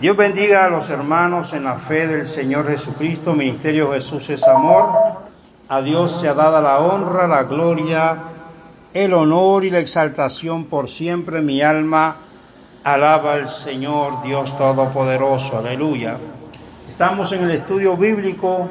Dios 0.00 0.16
bendiga 0.16 0.64
a 0.64 0.70
los 0.70 0.88
hermanos 0.90 1.52
en 1.54 1.64
la 1.64 1.74
fe 1.74 2.06
del 2.06 2.28
Señor 2.28 2.68
Jesucristo. 2.68 3.32
Ministerio 3.32 3.90
Jesús 3.92 4.30
es 4.30 4.46
amor. 4.46 4.92
A 5.68 5.82
Dios 5.82 6.20
se 6.20 6.28
ha 6.28 6.34
dado 6.34 6.62
la 6.62 6.78
honra, 6.78 7.26
la 7.26 7.42
gloria, 7.42 8.16
el 8.94 9.12
honor 9.12 9.64
y 9.64 9.70
la 9.70 9.80
exaltación 9.80 10.66
por 10.66 10.88
siempre. 10.88 11.42
Mi 11.42 11.62
alma 11.62 12.14
alaba 12.84 13.34
al 13.34 13.48
Señor 13.48 14.22
Dios 14.22 14.56
Todopoderoso. 14.56 15.58
Aleluya. 15.58 16.16
Estamos 16.88 17.32
en 17.32 17.42
el 17.42 17.50
estudio 17.50 17.96
bíblico, 17.96 18.68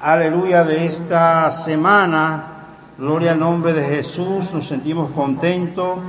aleluya, 0.00 0.64
de 0.64 0.86
esta 0.86 1.52
semana. 1.52 2.46
Gloria 2.98 3.30
al 3.30 3.38
nombre 3.38 3.74
de 3.74 3.84
Jesús. 3.84 4.52
Nos 4.52 4.66
sentimos 4.66 5.12
contentos 5.12 6.00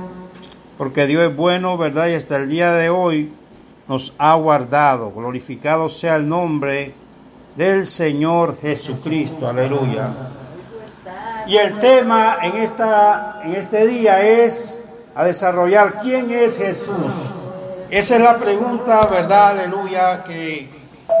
porque 0.76 1.06
Dios 1.06 1.22
es 1.22 1.36
bueno, 1.36 1.78
¿verdad? 1.78 2.08
Y 2.08 2.14
hasta 2.14 2.34
el 2.34 2.48
día 2.48 2.72
de 2.72 2.90
hoy 2.90 3.32
nos 3.88 4.12
ha 4.18 4.34
guardado. 4.34 5.12
Glorificado 5.12 5.88
sea 5.88 6.16
el 6.16 6.28
nombre 6.28 6.94
del 7.56 7.86
Señor 7.86 8.58
Jesucristo. 8.60 9.48
Aleluya. 9.48 10.08
Y 11.46 11.56
el 11.56 11.78
tema 11.78 12.38
en, 12.42 12.56
esta, 12.56 13.40
en 13.44 13.54
este 13.54 13.86
día 13.86 14.20
es 14.20 14.80
a 15.14 15.24
desarrollar 15.24 16.00
quién 16.02 16.30
es 16.30 16.58
Jesús. 16.58 17.12
Esa 17.88 18.16
es 18.16 18.22
la 18.22 18.36
pregunta, 18.36 19.06
¿verdad? 19.06 19.50
Aleluya, 19.50 20.24
que 20.24 20.68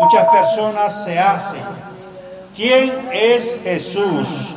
muchas 0.00 0.28
personas 0.28 1.04
se 1.04 1.18
hacen. 1.18 1.62
¿Quién 2.56 3.08
es 3.12 3.58
Jesús? 3.62 4.54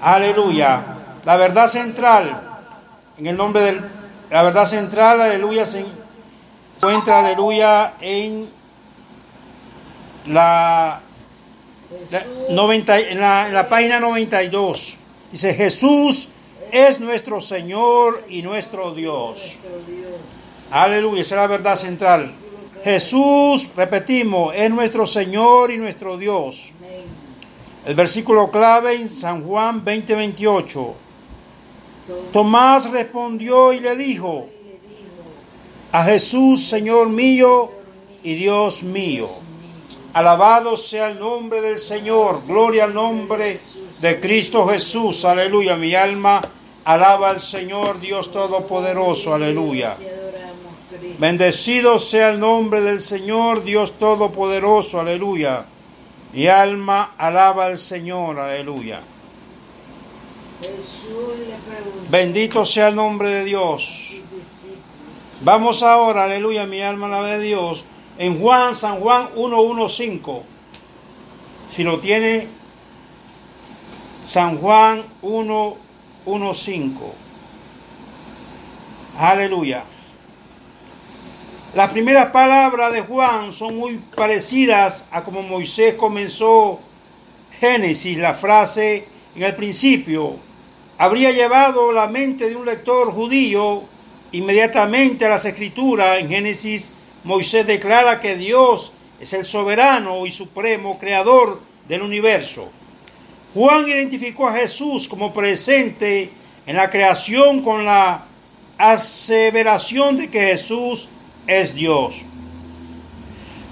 Aleluya. 0.00 0.80
La 1.24 1.36
verdad 1.36 1.66
central, 1.66 2.40
en 3.18 3.26
el 3.26 3.36
nombre 3.36 3.62
del... 3.62 3.80
La 4.30 4.42
verdad 4.42 4.66
central, 4.66 5.22
aleluya, 5.22 5.64
encuentra, 6.78 7.18
aleluya, 7.18 7.94
en 8.00 8.48
la, 10.26 11.00
la 12.10 12.22
90, 12.50 12.98
en 13.00 13.20
la, 13.20 13.48
en 13.48 13.54
la 13.54 13.68
página 13.68 13.98
92. 13.98 14.96
Dice, 15.32 15.54
Jesús 15.54 16.28
es 16.70 17.00
nuestro 17.00 17.40
Señor 17.40 18.24
y 18.28 18.42
nuestro 18.42 18.94
Dios. 18.94 19.56
Aleluya, 20.70 21.22
esa 21.22 21.34
es 21.34 21.40
la 21.40 21.46
verdad 21.48 21.76
central. 21.76 22.32
Jesús, 22.84 23.70
repetimos, 23.76 24.54
es 24.54 24.70
nuestro 24.70 25.04
Señor 25.04 25.72
y 25.72 25.78
nuestro 25.78 26.16
Dios. 26.16 26.72
El 27.84 27.94
versículo 27.94 28.50
clave 28.50 28.94
en 28.94 29.08
San 29.08 29.44
Juan 29.44 29.84
20:28. 29.84 30.94
Tomás 32.32 32.88
respondió 32.90 33.72
y 33.72 33.80
le 33.80 33.96
dijo 33.96 34.48
a 35.92 36.04
Jesús, 36.04 36.66
Señor 36.66 37.08
mío 37.08 37.70
y 38.22 38.34
Dios 38.34 38.82
mío. 38.82 39.28
Alabado 40.12 40.76
sea 40.76 41.08
el 41.08 41.18
nombre 41.18 41.60
del 41.60 41.78
Señor, 41.78 42.42
gloria 42.46 42.84
al 42.84 42.94
nombre 42.94 43.60
de 44.00 44.20
Cristo 44.20 44.66
Jesús, 44.66 45.24
aleluya. 45.24 45.76
Mi 45.76 45.94
alma 45.94 46.42
alaba 46.84 47.30
al 47.30 47.40
Señor 47.40 48.00
Dios 48.00 48.32
Todopoderoso, 48.32 49.34
aleluya. 49.34 49.96
Bendecido 51.18 51.98
sea 51.98 52.30
el 52.30 52.40
nombre 52.40 52.80
del 52.80 53.00
Señor 53.00 53.64
Dios 53.64 53.98
Todopoderoso, 53.98 55.00
aleluya. 55.00 55.66
Mi 56.32 56.46
alma 56.46 57.14
alaba 57.16 57.66
al 57.66 57.78
Señor, 57.78 58.38
aleluya. 58.38 59.00
Bendito 62.10 62.64
sea 62.64 62.88
el 62.88 62.96
nombre 62.96 63.30
de 63.30 63.44
Dios. 63.44 64.07
Vamos 65.40 65.82
ahora, 65.82 66.24
aleluya, 66.24 66.66
mi 66.66 66.82
alma 66.82 67.06
alaba 67.06 67.28
a 67.28 67.38
Dios, 67.38 67.84
en 68.18 68.40
Juan, 68.40 68.74
San 68.74 68.98
Juan 69.00 69.28
1.1.5. 69.36 70.42
Si 71.74 71.84
lo 71.84 72.00
tiene, 72.00 72.48
San 74.26 74.58
Juan 74.58 75.04
1.1.5. 75.22 76.90
Aleluya. 79.18 79.84
Las 81.74 81.90
primeras 81.90 82.30
palabras 82.30 82.92
de 82.92 83.02
Juan 83.02 83.52
son 83.52 83.76
muy 83.76 83.98
parecidas 84.16 85.06
a 85.12 85.22
como 85.22 85.42
Moisés 85.42 85.94
comenzó 85.94 86.80
Génesis, 87.60 88.18
la 88.18 88.34
frase 88.34 89.06
en 89.36 89.42
el 89.42 89.54
principio 89.54 90.36
habría 90.98 91.30
llevado 91.30 91.92
la 91.92 92.08
mente 92.08 92.48
de 92.48 92.56
un 92.56 92.66
lector 92.66 93.12
judío 93.12 93.84
inmediatamente 94.32 95.26
a 95.26 95.30
las 95.30 95.44
escrituras. 95.44 96.18
En 96.18 96.28
Génesis 96.28 96.92
Moisés 97.24 97.66
declara 97.66 98.20
que 98.20 98.36
Dios 98.36 98.92
es 99.20 99.32
el 99.32 99.44
soberano 99.44 100.26
y 100.26 100.30
supremo 100.30 100.98
creador 100.98 101.60
del 101.88 102.02
universo. 102.02 102.70
Juan 103.54 103.88
identificó 103.88 104.48
a 104.48 104.54
Jesús 104.54 105.08
como 105.08 105.32
presente 105.32 106.30
en 106.66 106.76
la 106.76 106.90
creación 106.90 107.62
con 107.62 107.84
la 107.84 108.24
aseveración 108.76 110.16
de 110.16 110.28
que 110.28 110.40
Jesús 110.40 111.08
es 111.46 111.74
Dios. 111.74 112.22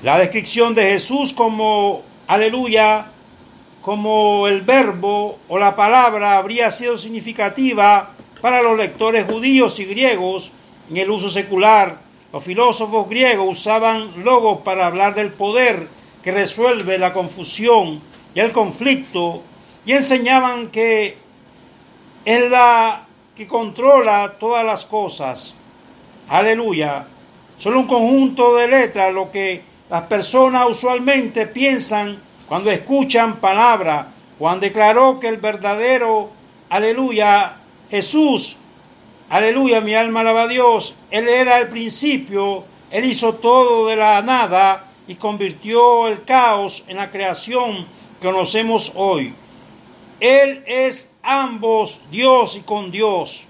La 0.02 0.18
descripción 0.18 0.74
de 0.74 0.90
Jesús 0.90 1.32
como, 1.32 2.02
aleluya, 2.26 3.06
como 3.82 4.48
el 4.48 4.62
verbo 4.62 5.38
o 5.48 5.58
la 5.58 5.76
palabra 5.76 6.38
habría 6.38 6.70
sido 6.70 6.96
significativa 6.96 8.10
para 8.40 8.62
los 8.62 8.76
lectores 8.76 9.26
judíos 9.30 9.78
y 9.80 9.84
griegos 9.84 10.52
en 10.90 10.96
el 10.96 11.10
uso 11.10 11.28
secular. 11.28 11.98
Los 12.32 12.44
filósofos 12.44 13.08
griegos 13.08 13.58
usaban 13.58 14.24
logos 14.24 14.60
para 14.62 14.86
hablar 14.86 15.14
del 15.14 15.32
poder 15.32 15.88
que 16.22 16.32
resuelve 16.32 16.98
la 16.98 17.12
confusión 17.12 18.00
y 18.34 18.40
el 18.40 18.52
conflicto 18.52 19.42
y 19.84 19.92
enseñaban 19.92 20.68
que 20.68 21.16
es 22.24 22.50
la 22.50 23.06
que 23.34 23.46
controla 23.46 24.34
todas 24.38 24.64
las 24.64 24.84
cosas. 24.84 25.54
Aleluya. 26.28 27.06
Solo 27.58 27.80
un 27.80 27.86
conjunto 27.86 28.56
de 28.56 28.68
letras 28.68 29.14
lo 29.14 29.30
que 29.30 29.62
las 29.88 30.02
personas 30.04 30.66
usualmente 30.68 31.46
piensan 31.46 32.18
cuando 32.48 32.70
escuchan 32.70 33.36
palabra. 33.36 34.08
Juan 34.38 34.60
declaró 34.60 35.20
que 35.20 35.28
el 35.28 35.36
verdadero, 35.36 36.30
aleluya, 36.68 37.56
Jesús, 37.90 38.56
aleluya, 39.28 39.80
mi 39.80 39.94
alma 39.94 40.20
alaba 40.20 40.42
a 40.42 40.48
Dios, 40.48 40.94
Él 41.10 41.28
era 41.28 41.58
el 41.58 41.68
principio, 41.68 42.64
Él 42.90 43.04
hizo 43.04 43.34
todo 43.34 43.86
de 43.86 43.96
la 43.96 44.20
nada 44.22 44.86
y 45.06 45.14
convirtió 45.14 46.08
el 46.08 46.24
caos 46.24 46.84
en 46.88 46.96
la 46.96 47.10
creación 47.10 47.86
que 48.20 48.26
conocemos 48.26 48.92
hoy. 48.96 49.32
Él 50.18 50.64
es 50.66 51.14
ambos 51.22 52.00
Dios 52.10 52.56
y 52.56 52.60
con 52.60 52.90
Dios. 52.90 53.44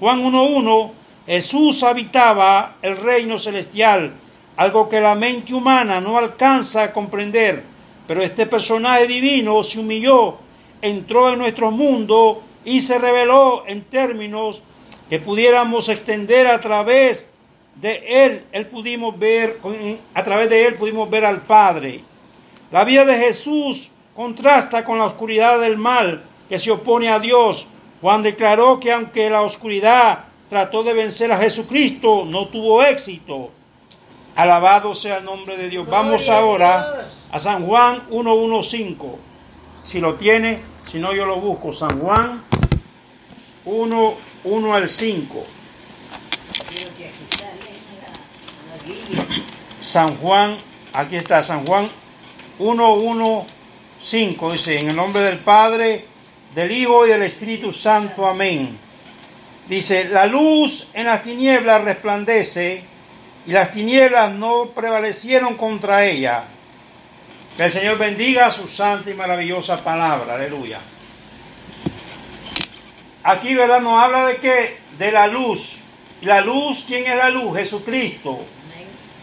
Juan 0.00 0.22
1.1, 0.22 0.90
Jesús 1.26 1.82
habitaba 1.82 2.76
el 2.82 2.96
reino 2.96 3.38
celestial, 3.38 4.12
algo 4.56 4.88
que 4.88 5.00
la 5.00 5.14
mente 5.14 5.54
humana 5.54 6.00
no 6.00 6.18
alcanza 6.18 6.82
a 6.82 6.92
comprender, 6.92 7.62
pero 8.06 8.22
este 8.22 8.46
personaje 8.46 9.06
divino 9.06 9.62
se 9.62 9.78
humilló, 9.78 10.36
entró 10.82 11.32
en 11.32 11.38
nuestro 11.38 11.70
mundo 11.70 12.42
y 12.68 12.80
se 12.80 12.98
reveló 12.98 13.64
en 13.66 13.82
términos 13.82 14.62
que 15.08 15.18
pudiéramos 15.18 15.88
extender 15.88 16.46
a 16.46 16.60
través 16.60 17.30
de 17.76 18.26
él, 18.26 18.44
él 18.52 18.66
pudimos 18.66 19.18
ver, 19.18 19.58
a 20.14 20.24
través 20.24 20.50
de 20.50 20.66
él 20.66 20.74
pudimos 20.74 21.08
ver 21.08 21.24
al 21.24 21.40
Padre. 21.40 22.02
La 22.70 22.84
vida 22.84 23.04
de 23.04 23.18
Jesús 23.18 23.90
contrasta 24.14 24.84
con 24.84 24.98
la 24.98 25.06
oscuridad 25.06 25.60
del 25.60 25.78
mal 25.78 26.22
que 26.48 26.58
se 26.58 26.70
opone 26.70 27.08
a 27.08 27.18
Dios. 27.18 27.66
Juan 28.02 28.22
declaró 28.22 28.78
que 28.78 28.92
aunque 28.92 29.30
la 29.30 29.42
oscuridad 29.42 30.24
trató 30.50 30.82
de 30.82 30.92
vencer 30.92 31.32
a 31.32 31.38
Jesucristo, 31.38 32.24
no 32.26 32.48
tuvo 32.48 32.82
éxito. 32.82 33.50
Alabado 34.36 34.94
sea 34.94 35.18
el 35.18 35.24
nombre 35.24 35.56
de 35.56 35.68
Dios. 35.68 35.86
Vamos 35.88 36.28
ahora 36.28 37.06
a 37.30 37.38
San 37.38 37.64
Juan 37.66 38.02
1.1.5. 38.10 38.96
Si 39.84 40.00
lo 40.00 40.14
tiene, 40.14 40.60
si 40.84 40.98
no 40.98 41.12
yo 41.12 41.24
lo 41.26 41.36
busco. 41.36 41.72
San 41.72 41.98
Juan 41.98 42.44
1, 43.68 44.14
1 44.44 44.74
al 44.74 44.88
5. 44.88 45.46
San 49.80 50.16
Juan, 50.16 50.56
aquí 50.92 51.16
está 51.16 51.42
San 51.42 51.66
Juan 51.66 51.88
1.1.5, 52.58 54.52
dice, 54.52 54.80
en 54.80 54.88
el 54.88 54.96
nombre 54.96 55.22
del 55.22 55.38
Padre, 55.38 56.04
del 56.54 56.72
Hijo 56.72 57.06
y 57.06 57.10
del 57.10 57.22
Espíritu 57.22 57.72
Santo, 57.72 58.26
amén. 58.26 58.76
Dice, 59.68 60.04
la 60.04 60.26
luz 60.26 60.88
en 60.94 61.06
las 61.06 61.22
tinieblas 61.22 61.84
resplandece 61.84 62.82
y 63.46 63.52
las 63.52 63.70
tinieblas 63.70 64.32
no 64.32 64.70
prevalecieron 64.74 65.56
contra 65.56 66.06
ella. 66.06 66.44
Que 67.56 67.64
el 67.64 67.72
Señor 67.72 67.98
bendiga 67.98 68.50
su 68.50 68.66
santa 68.66 69.10
y 69.10 69.14
maravillosa 69.14 69.82
palabra, 69.84 70.36
aleluya. 70.36 70.80
Aquí, 73.28 73.54
¿verdad? 73.54 73.82
Nos 73.82 74.02
habla 74.02 74.26
de 74.26 74.36
qué? 74.36 74.78
De 74.98 75.12
la 75.12 75.26
luz. 75.26 75.82
¿Y 76.22 76.24
la 76.24 76.40
luz? 76.40 76.84
¿Quién 76.86 77.06
es 77.06 77.14
la 77.14 77.28
luz? 77.28 77.58
Jesucristo. 77.58 78.42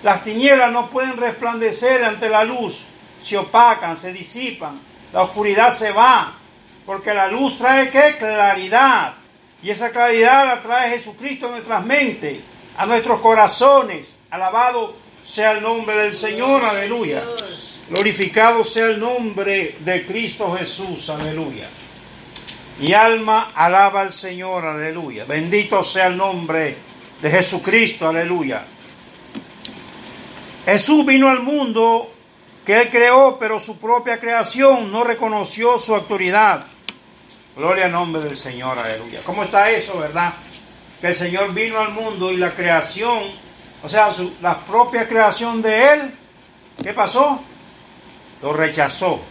Las 0.04 0.24
tinieblas 0.24 0.72
no 0.72 0.92
pueden 0.92 1.18
resplandecer 1.18 2.06
ante 2.06 2.30
la 2.30 2.44
luz. 2.44 2.86
Se 3.20 3.36
opacan, 3.36 3.98
se 3.98 4.14
disipan. 4.14 4.80
La 5.12 5.24
oscuridad 5.24 5.72
se 5.72 5.92
va. 5.92 6.34
Porque 6.86 7.16
la 7.16 7.30
luz 7.30 7.58
trae 7.58 7.90
qué? 7.90 8.16
Claridad. 8.20 9.16
Y 9.64 9.72
esa 9.72 9.90
claridad 9.90 10.46
la 10.46 10.62
trae 10.62 10.92
Jesucristo 10.92 11.48
a 11.48 11.52
nuestras 11.52 11.84
mentes, 11.84 12.42
a 12.78 12.86
nuestros 12.86 13.20
corazones. 13.22 14.20
Alabado 14.30 14.96
sea 15.24 15.54
el 15.54 15.64
nombre 15.64 15.96
del 15.96 16.14
Señor, 16.14 16.64
aleluya. 16.64 17.24
Glorificado 17.90 18.64
sea 18.64 18.86
el 18.86 19.00
nombre 19.00 19.78
de 19.80 20.06
Cristo 20.06 20.56
Jesús, 20.56 21.10
aleluya. 21.10 21.68
Mi 22.80 22.94
alma 22.94 23.52
alaba 23.56 24.02
al 24.02 24.12
Señor, 24.12 24.66
aleluya. 24.66 25.24
Bendito 25.26 25.84
sea 25.84 26.08
el 26.08 26.18
nombre 26.18 26.76
de 27.22 27.32
Jesucristo, 27.32 28.10
aleluya. 28.10 28.66
Jesús 30.66 31.06
vino 31.06 31.30
al 31.30 31.42
mundo 31.42 32.12
que 32.66 32.82
él 32.82 32.90
creó, 32.90 33.38
pero 33.40 33.60
su 33.60 33.80
propia 33.80 34.20
creación 34.20 34.92
no 34.92 35.04
reconoció 35.04 35.78
su 35.78 35.96
autoridad. 35.96 36.66
Gloria 37.56 37.86
al 37.86 37.94
nombre 37.94 38.22
del 38.22 38.36
Señor, 38.36 38.78
aleluya. 38.78 39.22
¿Cómo 39.24 39.44
está 39.44 39.70
eso, 39.70 39.98
verdad? 40.00 40.34
Que 41.00 41.08
el 41.08 41.16
Señor 41.16 41.54
vino 41.54 41.80
al 41.80 41.92
mundo 41.92 42.32
y 42.32 42.38
la 42.38 42.52
creación, 42.52 43.24
o 43.84 43.88
sea, 43.88 44.10
la 44.42 44.58
propia 44.58 45.08
creación 45.08 45.62
de 45.62 45.94
Él, 45.94 46.12
¿qué 46.84 46.94
pasó? 46.94 47.42
Lo 48.42 48.52
rechazó. 48.52 49.22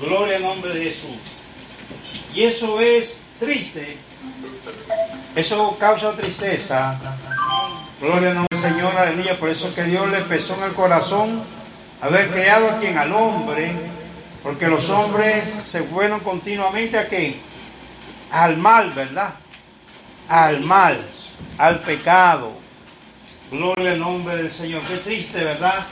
Gloria 0.00 0.38
al 0.38 0.42
nombre 0.42 0.74
de 0.74 0.84
Jesús. 0.86 1.33
Y 2.34 2.42
eso 2.42 2.80
es 2.80 3.22
triste. 3.38 3.96
Eso 5.36 5.76
causa 5.78 6.12
tristeza. 6.12 6.98
Gloria 8.00 8.34
nombre 8.34 8.48
del 8.50 8.60
Señor, 8.60 8.96
aleluya. 8.96 9.38
Por 9.38 9.50
eso 9.50 9.72
que 9.72 9.84
Dios 9.84 10.08
le 10.10 10.20
pesó 10.22 10.56
en 10.56 10.64
el 10.64 10.72
corazón 10.72 11.42
haber 12.00 12.30
creado 12.30 12.70
a 12.70 12.78
quien 12.78 12.98
al 12.98 13.12
hombre, 13.12 13.72
porque 14.42 14.66
los 14.66 14.90
hombres 14.90 15.44
se 15.64 15.84
fueron 15.84 16.20
continuamente 16.20 16.98
a 16.98 17.08
qué? 17.08 17.36
Al 18.32 18.56
mal, 18.56 18.90
¿verdad? 18.90 19.34
Al 20.28 20.60
mal, 20.60 21.00
al 21.56 21.80
pecado. 21.80 22.52
Gloria 23.50 23.92
al 23.92 24.00
nombre 24.00 24.36
del 24.36 24.50
Señor. 24.50 24.82
Qué 24.82 24.96
triste, 24.96 25.44
¿verdad? 25.44 25.84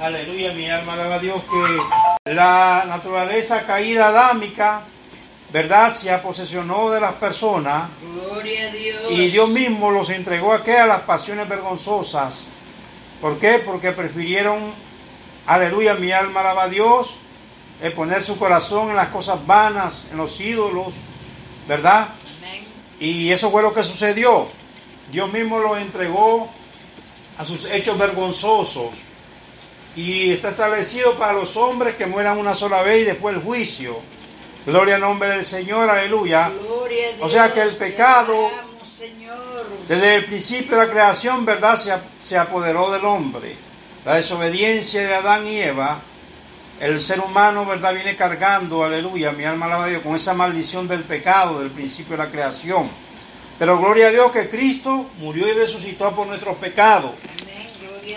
Aleluya, 0.00 0.52
mi 0.54 0.68
alma 0.68 0.94
alaba 0.94 1.16
a 1.16 1.18
Dios 1.18 1.42
que 1.44 2.32
la 2.32 2.84
naturaleza 2.88 3.62
caída 3.66 4.08
adámica 4.08 4.80
¿verdad? 5.54 5.94
Se 5.94 6.10
aposesionó 6.10 6.90
de 6.90 7.00
las 7.00 7.14
personas. 7.14 7.88
Gloria 8.12 8.66
a 8.66 8.72
Dios. 8.72 9.02
Y 9.10 9.28
Dios 9.28 9.48
mismo 9.48 9.92
los 9.92 10.10
entregó 10.10 10.52
a 10.52 10.64
qué? 10.64 10.76
A 10.78 10.84
las 10.84 11.02
pasiones 11.02 11.48
vergonzosas. 11.48 12.48
¿Por 13.20 13.38
qué? 13.38 13.60
Porque 13.64 13.92
prefirieron, 13.92 14.58
aleluya, 15.46 15.94
mi 15.94 16.10
alma 16.10 16.40
alaba 16.40 16.64
a 16.64 16.68
Dios, 16.68 17.14
el 17.80 17.92
poner 17.92 18.20
su 18.20 18.36
corazón 18.36 18.90
en 18.90 18.96
las 18.96 19.10
cosas 19.10 19.46
vanas, 19.46 20.08
en 20.10 20.16
los 20.16 20.40
ídolos, 20.40 20.94
¿verdad? 21.68 22.08
Amén. 22.38 22.64
Y 22.98 23.30
eso 23.30 23.48
fue 23.48 23.62
lo 23.62 23.72
que 23.72 23.84
sucedió. 23.84 24.48
Dios 25.12 25.32
mismo 25.32 25.60
los 25.60 25.78
entregó 25.78 26.48
a 27.38 27.44
sus 27.44 27.66
hechos 27.66 27.96
vergonzosos. 27.96 28.90
Y 29.94 30.32
está 30.32 30.48
establecido 30.48 31.16
para 31.16 31.32
los 31.32 31.56
hombres 31.56 31.94
que 31.94 32.06
mueran 32.06 32.38
una 32.38 32.56
sola 32.56 32.82
vez 32.82 33.02
y 33.02 33.04
después 33.04 33.36
el 33.36 33.40
juicio. 33.40 34.13
Gloria 34.66 34.94
al 34.94 35.02
nombre 35.02 35.28
del 35.28 35.44
Señor, 35.44 35.90
aleluya. 35.90 36.50
o 37.20 37.28
sea 37.28 37.52
que 37.52 37.60
el 37.60 37.70
pecado, 37.70 38.50
desde 39.86 40.14
el 40.14 40.24
principio 40.24 40.78
de 40.78 40.86
la 40.86 40.90
creación, 40.90 41.44
¿verdad? 41.44 41.76
Se, 41.76 41.92
se 42.22 42.38
apoderó 42.38 42.90
del 42.90 43.04
hombre. 43.04 43.56
La 44.06 44.14
desobediencia 44.14 45.02
de 45.02 45.14
Adán 45.14 45.46
y 45.46 45.58
Eva, 45.58 46.00
el 46.80 46.98
ser 47.00 47.20
humano, 47.20 47.66
¿verdad? 47.66 47.92
Viene 47.92 48.16
cargando, 48.16 48.84
aleluya, 48.84 49.32
mi 49.32 49.44
alma 49.44 49.66
alaba 49.66 49.84
a 49.84 49.88
Dios, 49.88 50.02
con 50.02 50.16
esa 50.16 50.32
maldición 50.32 50.88
del 50.88 51.02
pecado 51.02 51.60
del 51.60 51.70
principio 51.70 52.16
de 52.16 52.24
la 52.24 52.30
creación. 52.30 52.88
Pero 53.58 53.78
gloria 53.78 54.08
a 54.08 54.10
Dios 54.10 54.32
que 54.32 54.48
Cristo 54.48 55.10
murió 55.18 55.46
y 55.46 55.52
resucitó 55.52 56.10
por 56.12 56.26
nuestros 56.26 56.56
pecados. 56.56 57.12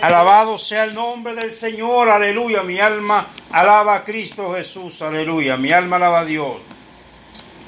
Alabado 0.02 0.58
sea 0.58 0.84
el 0.84 0.94
nombre 0.94 1.34
del 1.34 1.52
Señor, 1.52 2.08
aleluya. 2.08 2.62
Mi 2.62 2.78
alma 2.78 3.26
alaba 3.52 3.96
a 3.96 4.04
Cristo 4.04 4.54
Jesús, 4.54 5.02
aleluya. 5.02 5.56
Mi 5.56 5.72
alma 5.72 5.96
alaba 5.96 6.20
a 6.20 6.24
Dios. 6.24 6.56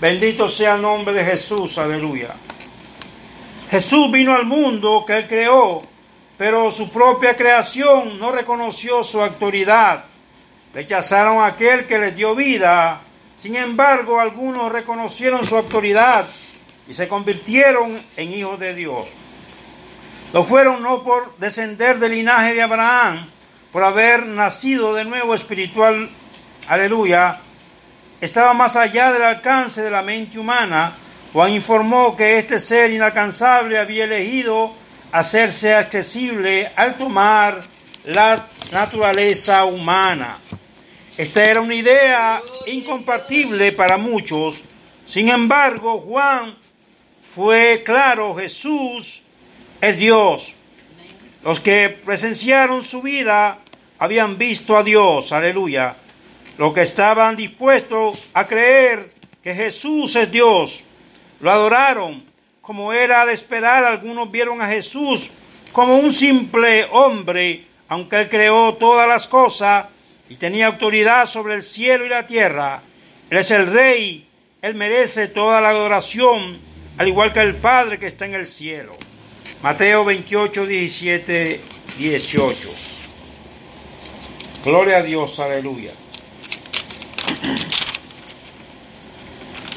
Bendito 0.01 0.49
sea 0.49 0.77
el 0.77 0.83
nombre 0.83 1.13
de 1.15 1.25
Jesús, 1.25 1.79
aleluya. 1.79 2.35
Jesús 3.71 4.11
vino 4.11 4.35
al 4.35 4.47
mundo 4.47 5.05
que 5.07 5.19
él 5.19 5.29
creó, 5.29 5.83
pero 6.37 6.71
su 6.71 6.91
propia 6.91 7.37
creación 7.37 8.19
no 8.19 8.33
reconoció 8.33 9.05
su 9.05 9.21
autoridad. 9.21 10.05
Rechazaron 10.75 11.39
a 11.39 11.47
aquel 11.47 11.87
que 11.87 11.99
les 11.99 12.17
dio 12.17 12.35
vida. 12.35 13.01
Sin 13.37 13.57
embargo, 13.57 14.21
algunos 14.21 14.71
reconocieron 14.73 15.45
su 15.45 15.57
autoridad 15.57 16.27
y 16.89 16.95
se 16.95 17.09
convirtieron 17.09 18.03
en 18.17 18.33
hijos 18.33 18.59
de 18.59 18.75
Dios. 18.75 19.11
Lo 20.33 20.45
fueron 20.45 20.81
no 20.81 21.03
por 21.03 21.37
descender 21.39 21.99
del 21.99 22.13
linaje 22.13 22.55
de 22.55 22.63
Abraham, 22.63 23.27
por 23.73 23.83
haber 23.83 24.27
nacido 24.27 24.95
de 24.95 25.05
nuevo 25.05 25.35
espiritual, 25.35 26.09
aleluya, 26.69 27.41
estaba 28.21 28.53
más 28.53 28.77
allá 28.77 29.11
del 29.11 29.25
alcance 29.25 29.83
de 29.83 29.91
la 29.91 30.03
mente 30.03 30.39
humana. 30.39 30.93
Juan 31.33 31.53
informó 31.53 32.15
que 32.15 32.39
este 32.39 32.61
ser 32.61 32.93
inalcanzable 32.93 33.77
había 33.77 34.05
elegido 34.05 34.73
hacerse 35.11 35.75
accesible 35.75 36.71
al 36.77 36.95
tomar 36.97 37.63
la 38.05 38.47
naturaleza 38.71 39.65
humana. 39.65 40.39
Esta 41.17 41.45
era 41.45 41.61
una 41.61 41.75
idea 41.75 42.41
incompartible 42.69 43.73
para 43.73 43.97
muchos. 43.97 44.63
Sin 45.07 45.29
embargo, 45.29 46.01
Juan 46.03 46.55
fue 47.21 47.83
claro, 47.85 48.37
Jesús 48.37 49.20
es 49.81 49.97
Dios. 49.97 50.57
Los 51.43 51.61
que 51.61 51.89
presenciaron 51.89 52.83
su 52.83 53.03
vida 53.03 53.59
habían 53.99 54.37
visto 54.39 54.77
a 54.77 54.83
Dios, 54.83 55.33
aleluya. 55.33 55.97
Los 56.59 56.75
que 56.75 56.83
estaban 56.83 57.37
dispuestos 57.37 58.29
a 58.35 58.47
creer 58.47 59.13
que 59.43 59.55
Jesús 59.55 60.17
es 60.17 60.31
Dios, 60.31 60.85
lo 61.41 61.51
adoraron. 61.51 62.25
Como 62.61 62.93
era 62.93 63.25
de 63.25 63.33
esperar, 63.33 63.85
algunos 63.85 64.31
vieron 64.31 64.61
a 64.61 64.67
Jesús 64.67 65.33
como 65.73 65.97
un 65.97 66.13
simple 66.13 66.87
hombre, 66.93 67.65
aunque 67.89 68.17
él 68.21 68.29
creó 68.29 68.75
todas 68.75 69.09
las 69.09 69.27
cosas 69.27 69.87
y 70.29 70.37
tenía 70.37 70.67
autoridad 70.67 71.27
sobre 71.27 71.55
el 71.55 71.63
cielo 71.63 72.05
y 72.05 72.11
la 72.11 72.27
tierra. 72.27 72.83
Él 73.31 73.39
es 73.39 73.51
el 73.51 73.73
rey, 73.73 74.27
él 74.61 74.75
merece 74.75 75.29
toda 75.29 75.61
la 75.61 75.71
adoración, 75.71 76.59
al 76.99 77.09
igual 77.09 77.33
que 77.33 77.41
el 77.41 77.57
Padre 77.57 77.99
que 77.99 78.07
está 78.07 78.27
en 78.27 78.35
el 78.35 78.47
cielo. 78.47 78.97
Mateo 79.63 80.07
28, 80.07 80.67
17, 80.67 81.61
18. 81.99 82.71
Gloria 84.65 84.99
a 84.99 85.03
Dios, 85.03 85.39
aleluya. 85.39 85.93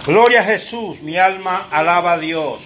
Gloria 0.06 0.40
a 0.40 0.44
Jesús, 0.46 1.02
mi 1.02 1.18
alma 1.18 1.68
alaba 1.70 2.14
a 2.14 2.18
Dios. 2.18 2.64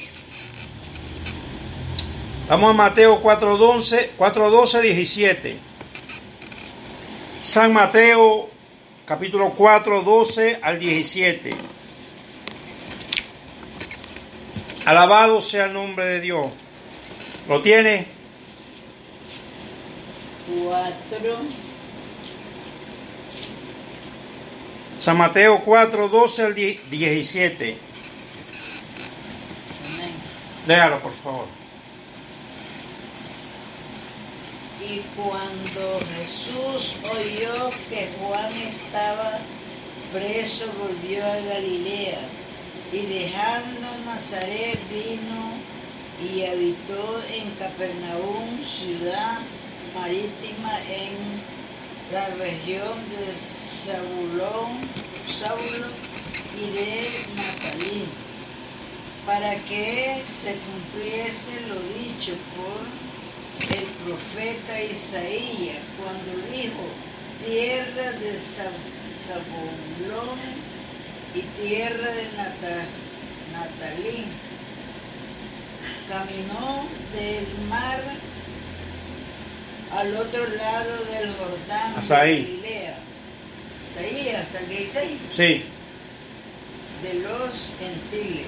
Vamos 2.49 2.69
a 2.69 2.73
Mateo 2.73 3.19
4, 3.19 3.57
12, 3.57 4.11
4, 4.15 4.51
12 4.51 4.81
17. 4.81 5.57
San 7.41 7.73
Mateo 7.73 8.49
capítulo 9.05 9.49
4, 9.51 10.01
12 10.03 10.59
al 10.61 10.77
17. 10.77 11.55
Alabado 14.85 15.41
sea 15.41 15.65
el 15.65 15.73
nombre 15.73 16.05
de 16.05 16.21
Dios. 16.21 16.51
¿Lo 17.47 17.61
tiene? 17.61 18.05
Cuatro. 20.47 21.37
San 24.99 25.17
Mateo 25.17 25.61
4, 25.63 26.09
12 26.09 26.43
al 26.43 26.55
17. 26.55 27.77
Léalo, 30.67 30.99
por 30.99 31.13
favor. 31.13 31.45
Y 34.85 34.99
cuando 35.15 35.99
Jesús 36.17 36.95
oyó 37.03 37.69
que 37.89 38.09
Juan 38.19 38.51
estaba 38.69 39.39
preso, 40.11 40.65
volvió 40.77 41.25
a 41.25 41.37
Galilea. 41.53 42.19
Y 42.91 43.05
dejando 43.05 43.87
Nazaret 44.05 44.79
vino 44.89 45.46
y 46.19 46.43
habitó 46.45 47.21
en 47.31 47.51
Capernaum, 47.51 48.63
ciudad 48.65 49.39
marítima 49.93 50.79
en 50.89 51.13
la 52.11 52.27
región 52.43 52.97
de 53.09 53.31
Zabulón, 53.33 54.81
y 56.57 56.65
de 56.71 56.91
Natalí, 57.35 58.05
para 59.27 59.53
que 59.65 60.23
se 60.27 60.55
cumpliese 60.55 61.61
lo 61.67 61.79
dicho 61.99 62.33
por 62.55 62.81
el 63.77 63.85
profeta 64.05 64.81
Isaías 64.81 65.83
cuando 66.01 66.31
dijo, 66.51 66.85
tierra 67.45 68.11
de 68.13 68.37
Zabulón 69.21 70.39
y 71.35 71.41
tierra 71.61 72.09
de 72.11 72.23
Natalí. 73.53 74.46
Caminó 76.09 76.85
del 77.13 77.45
mar 77.69 77.99
al 79.97 80.15
otro 80.17 80.45
lado 80.55 80.95
del 81.11 81.33
Jordán, 81.35 81.95
Hasta 81.97 82.21
ahí. 82.21 82.35
de 82.35 82.43
Galilea. 82.69 82.97
Hasta 83.89 83.99
ahí, 84.01 84.29
hasta 84.29 84.59
el 84.59 84.69
16, 84.69 85.11
Sí. 85.31 85.63
de 87.03 87.13
los 87.15 87.73
gentiles. 87.79 88.45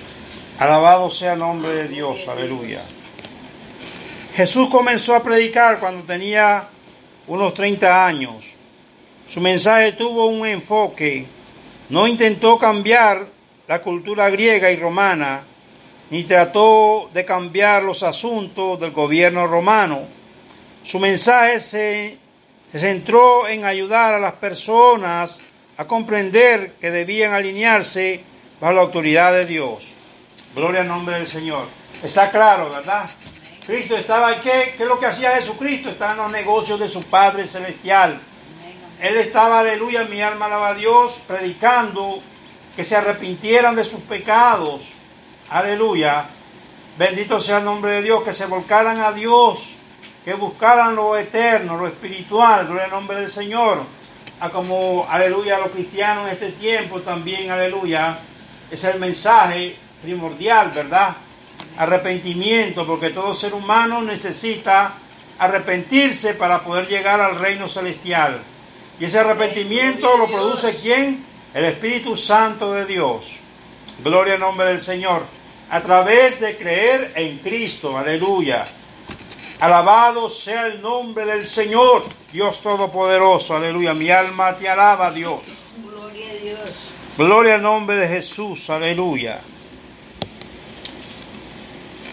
Alabado 0.58 1.10
sea 1.10 1.34
el 1.34 1.40
nombre 1.40 1.74
de 1.74 1.88
Dios, 1.88 2.28
aleluya. 2.28 2.82
Jesús 4.36 4.70
comenzó 4.70 5.16
a 5.16 5.24
predicar 5.24 5.80
cuando 5.80 6.04
tenía 6.04 6.68
unos 7.28 7.54
30 7.54 8.06
años. 8.06 8.54
Su 9.28 9.42
mensaje 9.42 9.94
tuvo 9.94 10.28
un 10.28 10.46
enfoque. 10.46 11.26
No 11.90 12.08
intentó 12.08 12.58
cambiar 12.58 13.28
la 13.68 13.82
cultura 13.82 14.30
griega 14.30 14.72
y 14.72 14.76
romana, 14.78 15.42
ni 16.10 16.24
trató 16.24 17.10
de 17.14 17.26
cambiar 17.26 17.84
los 17.84 18.04
asuntos 18.04 18.80
del 18.80 18.92
gobierno 18.92 19.48
romano. 19.48 20.02
Su 20.84 21.00
mensaje 21.00 21.60
se, 21.60 22.18
se 22.72 22.80
centró 22.80 23.48
en 23.48 23.66
ayudar 23.66 24.16
a 24.16 24.20
las 24.20 24.34
personas 24.34 25.40
a 25.78 25.86
comprender 25.86 26.74
que 26.82 26.92
debían 26.92 27.34
alinearse 27.34 28.22
bajo 28.60 28.74
la 28.74 28.82
autoridad 28.82 29.34
de 29.34 29.46
Dios. 29.46 29.90
Gloria 30.56 30.82
al 30.82 30.88
nombre 30.88 31.16
del 31.16 31.28
Señor. 31.28 31.66
Está 32.04 32.32
claro, 32.32 32.70
¿verdad? 32.70 33.10
Cristo 33.66 33.96
estaba, 33.96 34.34
¿y 34.34 34.40
qué, 34.40 34.74
qué 34.76 34.84
es 34.84 34.90
lo 34.90 35.00
que 35.00 35.06
hacía 35.06 35.32
Jesucristo? 35.32 35.90
Estaba 35.90 36.14
en 36.14 36.18
los 36.18 36.32
negocios 36.32 36.80
de 36.80 36.88
su 36.88 37.04
Padre 37.04 37.46
Celestial. 37.46 38.20
Él 39.00 39.18
estaba, 39.18 39.60
aleluya, 39.60 40.04
mi 40.06 40.22
alma 40.22 40.48
alaba 40.48 40.70
a 40.70 40.74
Dios, 40.74 41.22
predicando 41.28 42.20
que 42.76 42.84
se 42.84 42.96
arrepintieran 42.98 43.76
de 43.76 43.84
sus 43.84 44.02
pecados. 44.02 44.99
Aleluya. 45.50 46.26
Bendito 46.98 47.40
sea 47.40 47.58
el 47.58 47.66
nombre 47.66 47.94
de 47.94 48.02
Dios, 48.04 48.24
que 48.24 48.34
se 48.34 48.46
volcaran 48.46 49.02
a 49.02 49.12
Dios, 49.12 49.76
que 50.24 50.34
buscaran 50.34 50.96
lo 50.96 51.18
eterno, 51.18 51.78
lo 51.78 51.88
espiritual. 51.88 52.68
Gloria 52.68 52.86
al 52.86 52.92
nombre 52.92 53.22
del 53.22 53.32
Señor. 53.32 53.80
A 54.42 54.50
como, 54.50 55.06
aleluya, 55.10 55.58
los 55.58 55.72
cristianos 55.72 56.28
en 56.28 56.34
este 56.34 56.52
tiempo 56.52 57.00
también, 57.02 57.50
aleluya, 57.50 58.20
es 58.70 58.84
el 58.84 59.00
mensaje 59.00 59.76
primordial, 60.04 60.72
¿verdad? 60.72 61.16
Arrepentimiento, 61.78 62.86
porque 62.86 63.10
todo 63.10 63.34
ser 63.34 63.54
humano 63.54 64.02
necesita 64.02 64.94
arrepentirse 65.40 66.36
para 66.36 66.62
poder 66.62 66.88
llegar 66.88 67.20
al 67.20 67.40
reino 67.40 67.68
celestial. 67.68 68.40
Y 69.00 69.06
ese 69.06 69.20
arrepentimiento 69.20 70.16
lo 70.18 70.28
produce 70.28 70.78
quién? 70.80 71.26
El 71.54 71.66
Espíritu 71.66 72.16
Santo 72.16 72.72
de 72.74 72.86
Dios. 72.86 73.40
Gloria 74.04 74.36
al 74.36 74.42
nombre 74.42 74.68
del 74.68 74.80
Señor. 74.80 75.39
A 75.72 75.82
través 75.82 76.40
de 76.40 76.58
creer 76.58 77.12
en 77.16 77.38
Cristo. 77.40 77.98
Aleluya. 77.98 78.66
Alabado 79.60 80.30
sea 80.30 80.68
el 80.68 80.82
nombre 80.82 81.26
del 81.26 81.46
Señor, 81.46 82.06
Dios 82.32 82.62
Todopoderoso. 82.62 83.56
Aleluya. 83.56 83.94
Mi 83.94 84.10
alma 84.10 84.56
te 84.56 84.70
alaba, 84.70 85.12
Dios. 85.12 85.42
Gloria 85.84 86.30
a 86.30 86.44
Dios. 86.44 86.90
Gloria 87.18 87.56
al 87.56 87.62
nombre 87.62 87.98
de 87.98 88.08
Jesús. 88.08 88.70
Aleluya. 88.70 89.40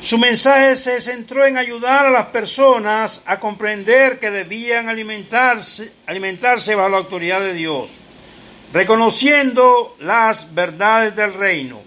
Su 0.06 0.18
mensaje 0.18 0.76
se 0.76 1.00
centró 1.00 1.44
en 1.46 1.56
ayudar 1.56 2.06
a 2.06 2.10
las 2.10 2.26
personas 2.26 3.22
a 3.26 3.40
comprender 3.40 4.20
que 4.20 4.30
debían 4.30 4.88
alimentarse, 4.88 5.92
alimentarse 6.06 6.76
bajo 6.76 6.90
la 6.90 6.98
autoridad 6.98 7.40
de 7.40 7.54
Dios, 7.54 7.90
reconociendo 8.72 9.96
las 9.98 10.54
verdades 10.54 11.16
del 11.16 11.34
reino. 11.34 11.80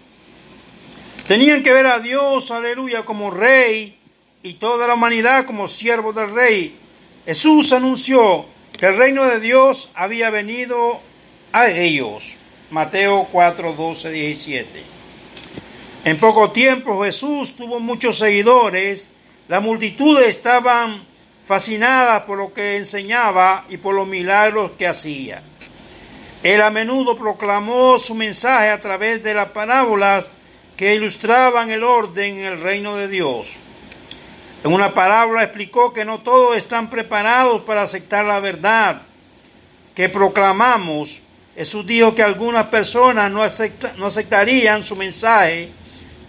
Tenían 1.29 1.61
que 1.61 1.73
ver 1.73 1.85
a 1.85 1.99
Dios, 1.99 2.49
aleluya, 2.49 3.05
como 3.05 3.29
rey 3.29 3.99
y 4.41 4.55
toda 4.55 4.87
la 4.87 4.95
humanidad 4.95 5.45
como 5.45 5.67
siervos 5.67 6.15
del 6.15 6.33
rey. 6.33 6.75
Jesús 7.23 7.71
anunció 7.71 8.47
que 8.75 8.87
el 8.87 8.97
reino 8.97 9.25
de 9.25 9.39
Dios 9.39 9.91
había 9.93 10.31
venido 10.31 10.99
a 11.53 11.67
ellos. 11.67 12.37
Mateo 12.71 13.27
4, 13.31 13.73
12, 13.73 14.09
17. 14.09 14.83
En 16.05 16.17
poco 16.17 16.49
tiempo 16.49 17.03
Jesús 17.03 17.55
tuvo 17.55 17.79
muchos 17.79 18.17
seguidores, 18.17 19.07
las 19.47 19.61
multitudes 19.61 20.29
estaban 20.29 20.99
fascinadas 21.45 22.23
por 22.23 22.39
lo 22.39 22.51
que 22.51 22.77
enseñaba 22.77 23.65
y 23.69 23.77
por 23.77 23.93
los 23.93 24.07
milagros 24.07 24.71
que 24.79 24.87
hacía. 24.87 25.43
Él 26.41 26.59
a 26.59 26.71
menudo 26.71 27.15
proclamó 27.15 27.99
su 27.99 28.15
mensaje 28.15 28.71
a 28.71 28.79
través 28.79 29.21
de 29.21 29.35
las 29.35 29.49
parábolas 29.49 30.31
que 30.79 30.95
ilustraban 30.95 31.69
el 31.71 31.83
orden 31.83 32.37
en 32.37 32.45
el 32.45 32.61
reino 32.61 32.95
de 32.95 33.09
Dios. 33.09 33.57
En 34.63 34.71
una 34.71 34.93
parábola 34.93 35.43
explicó 35.43 35.91
que 35.91 36.05
no 36.05 36.21
todos 36.21 36.55
están 36.55 36.89
preparados 36.89 37.63
para 37.63 37.81
aceptar 37.81 38.23
la 38.23 38.39
verdad 38.39 39.01
que 39.93 40.07
proclamamos. 40.07 41.21
Jesús 41.53 41.85
dijo 41.85 42.15
que 42.15 42.23
algunas 42.23 42.67
personas 42.67 43.29
no, 43.29 43.43
acepta- 43.43 43.91
no 43.97 44.05
aceptarían 44.05 44.81
su 44.81 44.95
mensaje, 44.95 45.69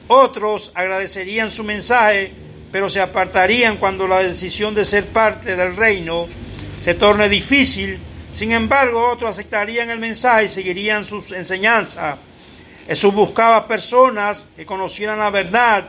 otros 0.09 0.73
agradecerían 0.75 1.49
su 1.49 1.63
mensaje, 1.63 2.33
pero 2.73 2.89
se 2.89 3.01
apartarían 3.01 3.77
cuando 3.77 4.09
la 4.09 4.19
decisión 4.19 4.75
de 4.75 4.85
ser 4.85 5.07
parte 5.07 5.55
del 5.55 5.77
reino 5.77 6.27
se 6.83 6.95
torne 6.95 7.29
difícil. 7.29 8.01
Sin 8.35 8.51
embargo, 8.51 9.11
otros 9.11 9.31
aceptarían 9.31 9.91
el 9.91 10.01
mensaje 10.01 10.47
y 10.47 10.49
seguirían 10.49 11.05
sus 11.05 11.31
enseñanzas. 11.31 12.19
Jesús 12.91 13.15
buscaba 13.15 13.69
personas 13.69 14.47
que 14.57 14.67
conocieran 14.67 15.21
la 15.21 15.31
verdad 15.31 15.85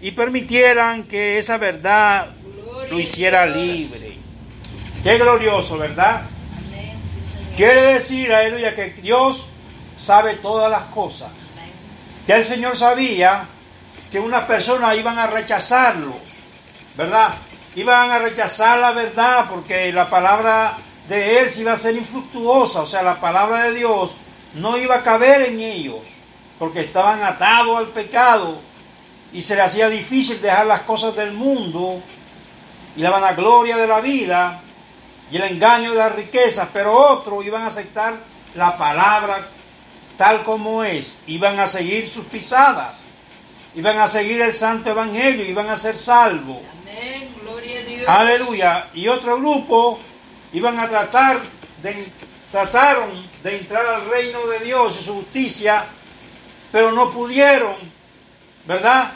y 0.00 0.12
permitieran 0.12 1.02
que 1.02 1.38
esa 1.38 1.58
verdad 1.58 2.28
lo 2.88 3.00
hiciera 3.00 3.44
libre. 3.46 4.16
Qué 5.02 5.18
glorioso, 5.18 5.76
¿verdad? 5.76 6.22
Quiere 7.56 7.94
decir, 7.94 8.32
aleluya, 8.32 8.76
que 8.76 8.90
Dios 8.90 9.48
sabe 9.98 10.34
todas 10.34 10.70
las 10.70 10.84
cosas. 10.84 11.30
Ya 12.28 12.36
el 12.36 12.44
Señor 12.44 12.76
sabía 12.76 13.46
que 14.12 14.20
unas 14.20 14.44
personas 14.44 14.96
iban 14.96 15.18
a 15.18 15.26
rechazarlos, 15.26 16.14
¿verdad? 16.96 17.34
Iban 17.74 18.12
a 18.12 18.20
rechazar 18.20 18.78
la 18.78 18.92
verdad 18.92 19.46
porque 19.50 19.92
la 19.92 20.08
palabra 20.08 20.76
de 21.08 21.40
Él 21.40 21.50
se 21.50 21.62
iba 21.62 21.72
a 21.72 21.76
ser 21.76 21.96
infructuosa, 21.96 22.82
o 22.82 22.86
sea, 22.86 23.02
la 23.02 23.18
palabra 23.18 23.64
de 23.64 23.72
Dios 23.72 24.14
no 24.54 24.76
iba 24.76 24.94
a 24.94 25.02
caber 25.02 25.42
en 25.42 25.58
ellos 25.58 26.16
porque 26.58 26.80
estaban 26.80 27.22
atados 27.22 27.78
al 27.78 27.88
pecado 27.88 28.58
y 29.32 29.42
se 29.42 29.56
les 29.56 29.66
hacía 29.66 29.88
difícil 29.88 30.40
dejar 30.40 30.66
las 30.66 30.82
cosas 30.82 31.14
del 31.16 31.32
mundo 31.32 32.00
y 32.96 33.00
la 33.00 33.10
vanagloria 33.10 33.76
de 33.76 33.86
la 33.86 34.00
vida 34.00 34.60
y 35.30 35.36
el 35.36 35.42
engaño 35.42 35.92
de 35.92 35.98
las 35.98 36.14
riquezas, 36.14 36.68
pero 36.72 36.96
otros 36.96 37.44
iban 37.44 37.62
a 37.62 37.66
aceptar 37.66 38.14
la 38.54 38.76
palabra 38.76 39.48
tal 40.16 40.42
como 40.44 40.82
es, 40.82 41.18
iban 41.26 41.58
a 41.60 41.66
seguir 41.66 42.06
sus 42.06 42.24
pisadas, 42.24 43.00
iban 43.74 43.98
a 43.98 44.08
seguir 44.08 44.40
el 44.40 44.54
santo 44.54 44.90
evangelio, 44.90 45.44
iban 45.44 45.68
a 45.68 45.76
ser 45.76 45.96
salvos. 45.96 46.58
Amén, 46.82 47.34
gloria 47.42 47.80
a 47.80 47.82
Dios. 47.82 48.08
Aleluya. 48.08 48.88
Y 48.94 49.08
otro 49.08 49.36
grupo 49.36 49.98
iban 50.52 50.78
a 50.78 50.88
tratar 50.88 51.38
de 51.82 52.08
trataron 52.50 53.10
de 53.42 53.56
entrar 53.58 53.86
al 53.86 54.08
reino 54.08 54.46
de 54.46 54.60
Dios 54.60 54.98
y 54.98 55.04
su 55.04 55.14
justicia, 55.16 55.84
pero 56.76 56.92
no 56.92 57.10
pudieron, 57.10 57.74
¿verdad? 58.66 59.10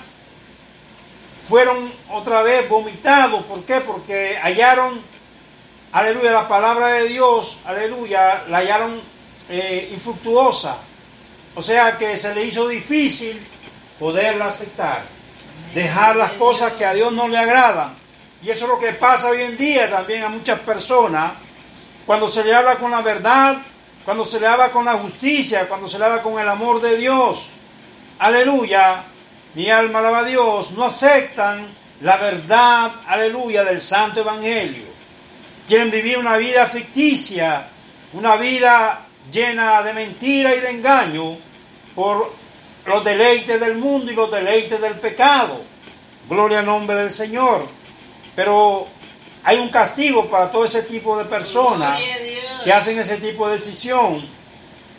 Fueron 1.47 1.93
otra 2.09 2.40
vez 2.40 2.67
vomitados. 2.67 3.45
¿Por 3.45 3.64
qué? 3.64 3.83
Porque 3.83 4.38
hallaron, 4.43 4.99
aleluya, 5.93 6.33
la 6.33 6.49
palabra 6.49 6.87
de 6.87 7.09
Dios, 7.09 7.61
aleluya, 7.67 8.45
la 8.49 8.61
hallaron 8.61 8.99
eh, 9.50 9.90
infructuosa. 9.93 10.79
O 11.55 11.61
sea 11.61 11.99
que 11.99 12.17
se 12.17 12.35
le 12.35 12.47
hizo 12.47 12.67
difícil 12.67 13.38
poderla 13.99 14.47
aceptar. 14.47 15.02
Dejar 15.75 16.17
las 16.17 16.33
cosas 16.33 16.73
que 16.73 16.87
a 16.87 16.95
Dios 16.95 17.12
no 17.12 17.29
le 17.29 17.37
agradan. 17.37 17.95
Y 18.43 18.49
eso 18.49 18.64
es 18.64 18.71
lo 18.71 18.79
que 18.79 18.95
pasa 18.95 19.29
hoy 19.29 19.43
en 19.43 19.59
día 19.59 19.90
también 19.90 20.23
a 20.23 20.31
muchas 20.31 20.61
personas. 20.61 21.33
Cuando 22.07 22.26
se 22.26 22.43
le 22.43 22.55
habla 22.55 22.76
con 22.76 22.90
la 22.90 23.02
verdad, 23.02 23.59
cuando 24.04 24.25
se 24.25 24.45
habla 24.47 24.71
con 24.71 24.85
la 24.85 24.95
justicia, 24.95 25.69
cuando 25.69 25.88
se 25.88 26.02
habla 26.02 26.23
con 26.23 26.38
el 26.38 26.49
amor 26.49 26.80
de 26.80 26.97
Dios. 26.97 27.50
Aleluya. 28.19 29.04
Mi 29.54 29.71
alma 29.71 29.99
alaba 29.99 30.21
a 30.21 30.25
Dios. 30.25 30.73
No 30.73 30.85
aceptan 30.85 31.69
la 32.00 32.16
verdad, 32.16 32.92
aleluya, 33.07 33.62
del 33.64 33.80
Santo 33.80 34.21
Evangelio. 34.21 34.85
Quieren 35.69 35.90
vivir 35.90 36.19
una 36.19 36.37
vida 36.37 36.66
ficticia, 36.66 37.69
una 38.14 38.37
vida 38.37 39.07
llena 39.30 39.83
de 39.83 39.92
mentira 39.92 40.54
y 40.54 40.61
de 40.61 40.71
engaño 40.71 41.37
por 41.95 42.33
los 42.87 43.04
deleites 43.04 43.61
del 43.61 43.76
mundo 43.76 44.11
y 44.11 44.14
los 44.14 44.30
deleites 44.30 44.80
del 44.80 44.95
pecado. 44.95 45.61
Gloria 46.28 46.61
al 46.61 46.66
nombre 46.66 46.97
del 46.97 47.11
Señor. 47.11 47.66
Pero 48.35 48.88
hay 49.44 49.59
un 49.59 49.68
castigo 49.68 50.28
para 50.28 50.50
todo 50.50 50.64
ese 50.64 50.82
tipo 50.82 51.16
de 51.16 51.25
personas 51.25 52.00
que 52.64 52.73
hacen 52.73 52.99
ese 52.99 53.16
tipo 53.16 53.47
de 53.47 53.54
decisión, 53.54 54.26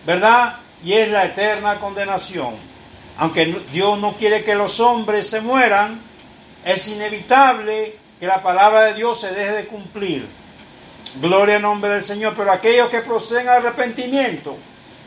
¿verdad? 0.05 0.55
Y 0.83 0.93
es 0.93 1.09
la 1.09 1.25
eterna 1.25 1.79
condenación. 1.79 2.55
Aunque 3.17 3.45
Dios 3.71 3.99
no 3.99 4.13
quiere 4.13 4.43
que 4.43 4.55
los 4.55 4.79
hombres 4.79 5.29
se 5.29 5.41
mueran, 5.41 5.99
es 6.65 6.87
inevitable 6.87 7.95
que 8.19 8.25
la 8.25 8.41
palabra 8.41 8.83
de 8.83 8.93
Dios 8.95 9.21
se 9.21 9.31
deje 9.31 9.51
de 9.51 9.65
cumplir. 9.67 10.27
Gloria 11.19 11.57
al 11.57 11.61
nombre 11.61 11.91
del 11.91 12.03
Señor. 12.03 12.33
Pero 12.35 12.51
aquellos 12.51 12.89
que 12.89 13.01
proceden 13.01 13.49
al 13.49 13.57
arrepentimiento, 13.57 14.57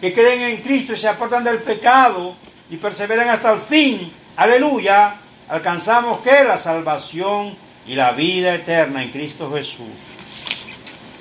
que 0.00 0.12
creen 0.12 0.42
en 0.42 0.62
Cristo 0.62 0.92
y 0.92 0.96
se 0.96 1.08
apartan 1.08 1.42
del 1.42 1.58
pecado 1.58 2.36
y 2.70 2.76
perseveran 2.76 3.28
hasta 3.28 3.52
el 3.52 3.60
fin, 3.60 4.12
aleluya, 4.36 5.14
alcanzamos 5.48 6.20
que 6.20 6.44
la 6.44 6.58
salvación 6.58 7.56
y 7.86 7.94
la 7.94 8.12
vida 8.12 8.54
eterna 8.54 9.02
en 9.02 9.10
Cristo 9.10 9.50
Jesús. 9.52 9.88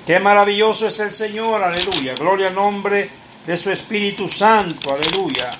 Qué 0.06 0.18
maravilloso 0.20 0.88
es 0.88 1.00
el 1.00 1.14
Señor, 1.14 1.62
aleluya. 1.62 2.14
Gloria 2.14 2.48
al 2.48 2.54
nombre 2.54 3.08
de 3.46 3.56
su 3.56 3.70
Espíritu 3.70 4.28
Santo, 4.28 4.92
aleluya. 4.92 5.50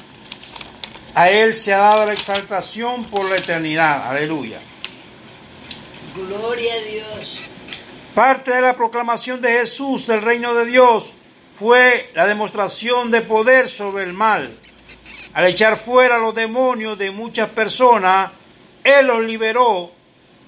A 1.15 1.31
Él 1.31 1.55
se 1.55 1.73
ha 1.73 1.79
dado 1.79 2.07
la 2.07 2.13
exaltación 2.13 3.05
por 3.05 3.29
la 3.29 3.37
eternidad, 3.37 4.11
aleluya. 4.11 4.59
Gloria 6.15 6.75
a 6.75 6.79
Dios. 6.79 7.41
Parte 8.15 8.53
de 8.53 8.61
la 8.61 8.75
proclamación 8.75 9.41
de 9.41 9.51
Jesús 9.51 10.07
del 10.07 10.23
reino 10.23 10.55
de 10.55 10.67
Dios 10.67 11.13
fue 11.59 12.11
la 12.15 12.27
demostración 12.27 13.11
de 13.11 13.23
poder 13.23 13.69
sobre 13.69 14.05
el 14.05 14.13
mal. 14.13 14.57
Al 15.35 15.47
echar 15.47 15.77
fuera 15.77 16.19
los 16.19 16.35
demonios 16.35 16.99
de 16.99 17.11
muchas 17.11 17.49
personas, 17.51 18.31
Él 18.85 19.07
los 19.07 19.25
liberó 19.25 19.91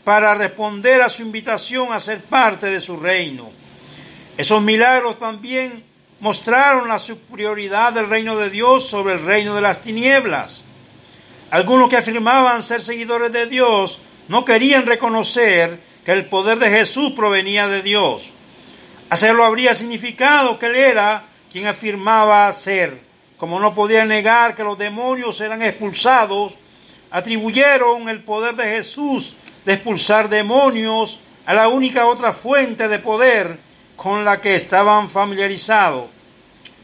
para 0.06 0.36
responder 0.36 1.02
a 1.02 1.08
su 1.08 1.22
invitación 1.22 1.92
a 1.92 1.98
ser 1.98 2.20
parte 2.20 2.66
de 2.66 2.78
su 2.78 2.96
reino. 2.96 3.50
Esos 4.36 4.62
milagros 4.62 5.18
también 5.18 5.82
mostraron 6.20 6.86
la 6.86 7.00
superioridad 7.00 7.92
del 7.92 8.08
reino 8.08 8.36
de 8.36 8.48
Dios 8.48 8.88
sobre 8.88 9.14
el 9.14 9.24
reino 9.24 9.56
de 9.56 9.62
las 9.62 9.80
tinieblas. 9.80 10.62
Algunos 11.50 11.88
que 11.88 11.96
afirmaban 11.96 12.62
ser 12.62 12.82
seguidores 12.82 13.32
de 13.32 13.46
Dios 13.46 13.98
no 14.28 14.44
querían 14.44 14.86
reconocer 14.86 15.76
que 16.04 16.12
el 16.12 16.26
poder 16.26 16.60
de 16.60 16.70
Jesús 16.70 17.10
provenía 17.10 17.66
de 17.66 17.82
Dios. 17.82 18.30
Hacerlo 19.10 19.44
habría 19.44 19.74
significado 19.74 20.56
que 20.56 20.66
Él 20.66 20.76
era 20.76 21.24
quien 21.50 21.66
afirmaba 21.66 22.52
ser. 22.52 22.96
Como 23.38 23.58
no 23.58 23.74
podían 23.74 24.06
negar 24.06 24.54
que 24.54 24.62
los 24.62 24.78
demonios 24.78 25.40
eran 25.40 25.62
expulsados, 25.62 26.54
atribuyeron 27.10 28.08
el 28.08 28.22
poder 28.22 28.54
de 28.54 28.66
Jesús 28.66 29.34
de 29.66 29.74
expulsar 29.74 30.28
demonios 30.30 31.20
a 31.44 31.52
la 31.52 31.68
única 31.68 32.06
otra 32.06 32.32
fuente 32.32 32.88
de 32.88 32.98
poder 32.98 33.58
con 33.96 34.24
la 34.24 34.40
que 34.40 34.54
estaban 34.54 35.10
familiarizados. 35.10 36.06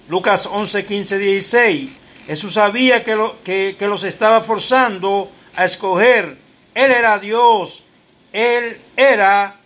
Lucas 0.09 0.47
11, 0.47 0.85
15, 0.85 1.19
16. 1.19 1.91
Jesús 2.26 2.54
sabía 2.54 3.02
que, 3.04 3.15
lo- 3.17 3.43
que- 3.43 3.76
que 3.78 3.87
los 3.89 4.04
estaba 4.04 4.41
forzando 4.41 5.30
a 5.56 5.65
escoger. 5.65 6.37
Él 6.75 6.91
era 6.91 7.19
Dios. 7.19 7.85
Él 8.33 8.78
era 8.97 9.56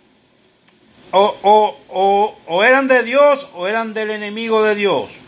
o, 1.12 1.34
o- 1.42 1.76
o- 1.88 2.34
o 2.48 2.64
eran 2.64 2.88
de 2.88 3.02
Dios 3.02 3.48
o 3.54 3.66
eran 3.66 3.94
del 3.94 4.10
enemigo 4.10 4.62
de 4.62 4.74
Dios. 4.74 5.18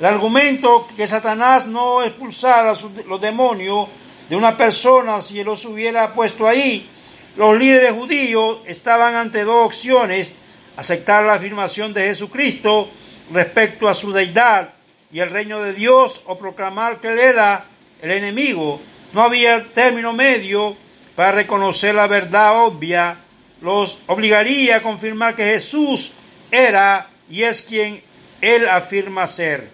El 0.00 0.06
argumento 0.06 0.86
que 0.96 1.06
Satanás 1.06 1.66
no 1.66 2.02
expulsara 2.02 2.74
los 3.06 3.20
demonios 3.20 3.88
de 4.28 4.36
una 4.36 4.56
persona 4.56 5.20
si 5.20 5.44
los 5.44 5.64
hubiera 5.64 6.12
puesto 6.14 6.46
ahí, 6.46 6.88
los 7.36 7.58
líderes 7.58 7.92
judíos 7.92 8.58
estaban 8.66 9.14
ante 9.14 9.44
dos 9.44 9.66
opciones, 9.66 10.32
aceptar 10.76 11.24
la 11.24 11.34
afirmación 11.34 11.92
de 11.92 12.02
Jesucristo 12.02 12.88
respecto 13.32 13.88
a 13.88 13.94
su 13.94 14.12
deidad 14.12 14.70
y 15.12 15.20
el 15.20 15.30
reino 15.30 15.60
de 15.60 15.72
Dios 15.72 16.22
o 16.26 16.38
proclamar 16.38 17.00
que 17.00 17.08
él 17.08 17.18
era 17.18 17.64
el 18.02 18.10
enemigo. 18.10 18.80
No 19.12 19.22
había 19.22 19.64
término 19.64 20.12
medio 20.12 20.76
para 21.14 21.32
reconocer 21.32 21.94
la 21.94 22.06
verdad 22.06 22.64
obvia 22.64 23.18
los 23.60 24.00
obligaría 24.06 24.76
a 24.76 24.82
confirmar 24.82 25.34
que 25.34 25.44
Jesús 25.44 26.12
era 26.50 27.08
y 27.30 27.42
es 27.42 27.62
quien 27.62 28.02
él 28.40 28.68
afirma 28.68 29.26
ser, 29.26 29.68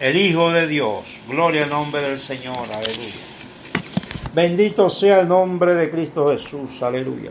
el 0.00 0.16
Hijo 0.16 0.52
de 0.52 0.66
Dios. 0.66 1.20
Gloria 1.28 1.64
al 1.64 1.70
nombre 1.70 2.02
del 2.02 2.18
Señor, 2.18 2.68
aleluya. 2.72 3.31
Bendito 4.34 4.88
sea 4.88 5.20
el 5.20 5.28
nombre 5.28 5.74
de 5.74 5.90
Cristo 5.90 6.28
Jesús, 6.28 6.82
aleluya. 6.82 7.30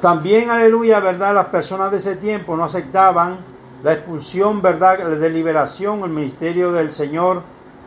También, 0.00 0.50
aleluya, 0.50 0.98
verdad, 0.98 1.34
las 1.34 1.46
personas 1.46 1.92
de 1.92 1.98
ese 1.98 2.16
tiempo 2.16 2.56
no 2.56 2.64
aceptaban 2.64 3.38
la 3.84 3.92
expulsión, 3.92 4.60
verdad, 4.60 4.98
de 4.98 5.30
liberación, 5.30 6.02
el 6.02 6.10
ministerio 6.10 6.72
del 6.72 6.92
Señor, 6.92 7.42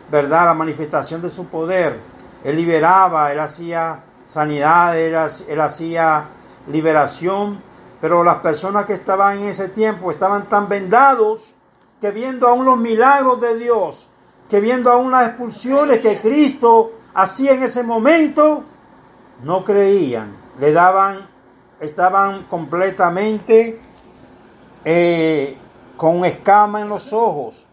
verdad, 0.10 0.46
la 0.46 0.54
manifestación 0.54 1.22
de 1.22 1.30
su 1.30 1.48
poder. 1.48 1.98
Él 2.46 2.56
liberaba, 2.56 3.30
él 3.34 3.42
hacía 3.42 4.00
sanidad, 4.26 4.98
él, 4.98 5.18
él 5.50 5.62
hacía 5.62 6.26
liberación, 6.72 7.62
pero 8.00 8.24
las 8.24 8.38
personas 8.38 8.86
que 8.86 8.94
estaban 8.94 9.40
en 9.40 9.50
ese 9.50 9.68
tiempo 9.68 10.12
estaban 10.12 10.46
tan 10.46 10.70
vendados 10.70 11.56
que 12.00 12.12
viendo 12.12 12.48
aún 12.48 12.64
los 12.64 12.78
milagros 12.78 13.42
de 13.42 13.58
Dios, 13.58 14.10
que 14.50 14.60
viendo 14.60 14.92
aún 14.92 15.12
las 15.12 15.28
expulsiones 15.28 16.00
que 16.00 16.18
Cristo 16.18 16.92
hacía 17.14 17.54
en 17.54 17.64
ese 17.64 17.84
momento, 17.84 18.64
no 19.44 19.64
creían, 19.64 20.36
le 20.60 20.72
daban, 20.72 21.28
estaban 21.80 22.44
completamente 22.44 23.80
eh, 24.84 25.58
con 25.96 26.26
escama 26.26 26.82
en 26.82 26.90
los 26.90 27.14
ojos, 27.14 27.68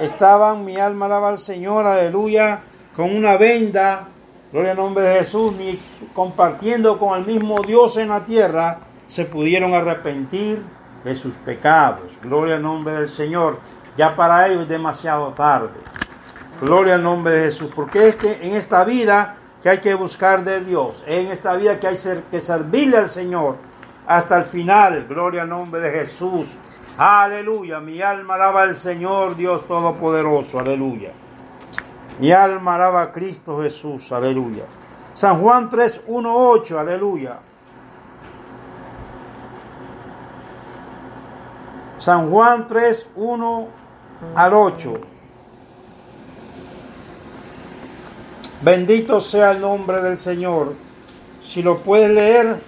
estaban, 0.00 0.64
mi 0.64 0.76
alma 0.76 1.06
alaba 1.06 1.28
al 1.28 1.38
Señor, 1.38 1.86
aleluya, 1.86 2.62
con 2.96 3.14
una 3.14 3.36
venda, 3.36 4.08
gloria 4.50 4.70
al 4.72 4.78
nombre 4.78 5.04
de 5.04 5.18
Jesús, 5.18 5.52
ni 5.52 5.78
compartiendo 6.14 6.98
con 6.98 7.18
el 7.18 7.26
mismo 7.26 7.60
Dios 7.62 7.98
en 7.98 8.08
la 8.08 8.24
tierra, 8.24 8.78
se 9.06 9.26
pudieron 9.26 9.74
arrepentir 9.74 10.62
de 11.04 11.14
sus 11.14 11.34
pecados, 11.34 12.18
gloria 12.22 12.56
al 12.56 12.62
nombre 12.62 12.94
del 12.94 13.08
Señor, 13.08 13.58
ya 13.96 14.16
para 14.16 14.48
ellos 14.48 14.62
es 14.62 14.68
demasiado 14.68 15.32
tarde. 15.32 15.78
Gloria 16.62 16.94
al 16.94 17.02
nombre 17.02 17.34
de 17.34 17.44
Jesús. 17.46 17.72
Porque 17.74 18.06
es 18.06 18.16
en 18.22 18.54
esta 18.54 18.84
vida 18.84 19.34
que 19.64 19.68
hay 19.68 19.78
que 19.78 19.94
buscar 19.94 20.44
de 20.44 20.60
Dios, 20.60 21.02
en 21.08 21.26
esta 21.26 21.54
vida 21.54 21.80
que 21.80 21.88
hay 21.88 21.98
que 22.30 22.40
servirle 22.40 22.98
al 22.98 23.10
Señor 23.10 23.56
hasta 24.06 24.36
el 24.38 24.44
final. 24.44 25.06
Gloria 25.08 25.42
al 25.42 25.48
nombre 25.48 25.80
de 25.80 25.90
Jesús. 25.90 26.54
Aleluya. 26.96 27.80
Mi 27.80 28.00
alma 28.00 28.36
alaba 28.36 28.62
al 28.62 28.76
Señor, 28.76 29.34
Dios 29.34 29.66
Todopoderoso. 29.66 30.60
Aleluya. 30.60 31.10
Mi 32.20 32.30
alma 32.30 32.76
alaba 32.76 33.02
a 33.02 33.10
Cristo 33.10 33.60
Jesús. 33.60 34.12
Aleluya. 34.12 34.62
San 35.14 35.42
Juan 35.42 35.68
3, 35.68 36.04
1, 36.06 36.48
8. 36.48 36.78
Aleluya. 36.78 37.38
San 41.98 42.30
Juan 42.30 42.68
3, 42.68 43.08
1 43.16 43.68
al 44.36 44.54
8. 44.54 45.11
Bendito 48.62 49.18
sea 49.18 49.50
el 49.50 49.60
nombre 49.60 50.00
del 50.00 50.16
Señor. 50.16 50.74
Si 51.42 51.64
lo 51.64 51.82
puedes 51.82 52.08
leer, 52.08 52.60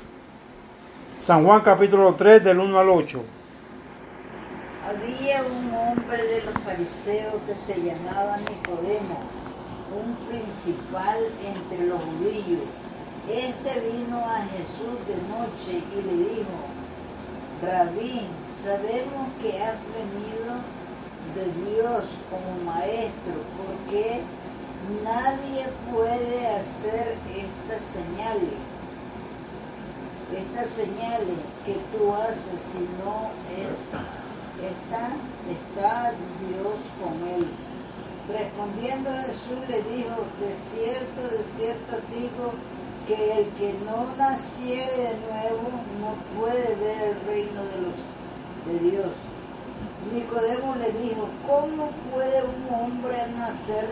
San 1.24 1.44
Juan 1.44 1.60
capítulo 1.60 2.16
3 2.16 2.42
del 2.42 2.58
1 2.58 2.78
al 2.80 2.88
8. 2.88 3.22
Había 4.88 5.42
un 5.44 5.72
hombre 5.72 6.20
de 6.26 6.42
los 6.42 6.54
fariseos 6.64 7.34
que 7.46 7.54
se 7.54 7.76
llamaba 7.76 8.38
Nicodemo, 8.38 9.20
un 9.94 10.16
principal 10.28 11.18
entre 11.46 11.86
los 11.86 12.00
judíos. 12.02 12.62
Este 13.30 13.80
vino 13.88 14.18
a 14.18 14.42
Jesús 14.50 14.98
de 15.06 15.14
noche 15.30 15.80
y 15.92 16.02
le 16.02 16.34
dijo, 16.34 16.58
Rabí, 17.62 18.26
sabemos 18.52 19.28
que 19.40 19.62
has 19.62 19.78
venido 19.94 20.58
de 21.36 21.44
Dios 21.70 22.04
como 22.28 22.64
maestro, 22.64 23.34
porque 23.56 24.22
nadie 25.02 25.66
puede 25.90 26.46
hacer 26.48 27.16
estas 27.36 27.84
señales 27.84 28.54
estas 30.32 30.68
señales 30.68 31.38
que 31.64 31.74
tú 31.92 32.12
haces, 32.12 32.60
si 32.60 32.80
no 32.80 33.30
es, 33.50 33.70
está, 34.58 35.10
está 35.50 36.12
Dios 36.40 36.80
con 37.00 37.28
él. 37.28 37.46
Respondiendo 38.28 39.10
Jesús 39.26 39.58
le 39.68 39.82
dijo, 39.82 40.24
de 40.40 40.54
cierto, 40.54 41.22
de 41.30 41.44
cierto 41.56 41.96
digo, 42.10 42.52
que 43.06 43.38
el 43.38 43.48
que 43.50 43.74
no 43.84 44.16
naciere 44.16 44.96
de 44.96 45.16
nuevo 45.28 45.68
no 46.00 46.40
puede 46.40 46.74
ver 46.76 47.10
el 47.10 47.26
reino 47.26 47.62
de 47.62 47.80
los 47.82 48.80
de 48.82 48.90
Dios. 48.90 49.12
Nicodemo 50.12 50.74
le 50.76 50.90
dijo, 50.92 51.28
¿cómo 51.46 51.90
puede 52.10 52.42
un 52.42 52.74
hombre 52.74 53.26
nacer 53.36 53.86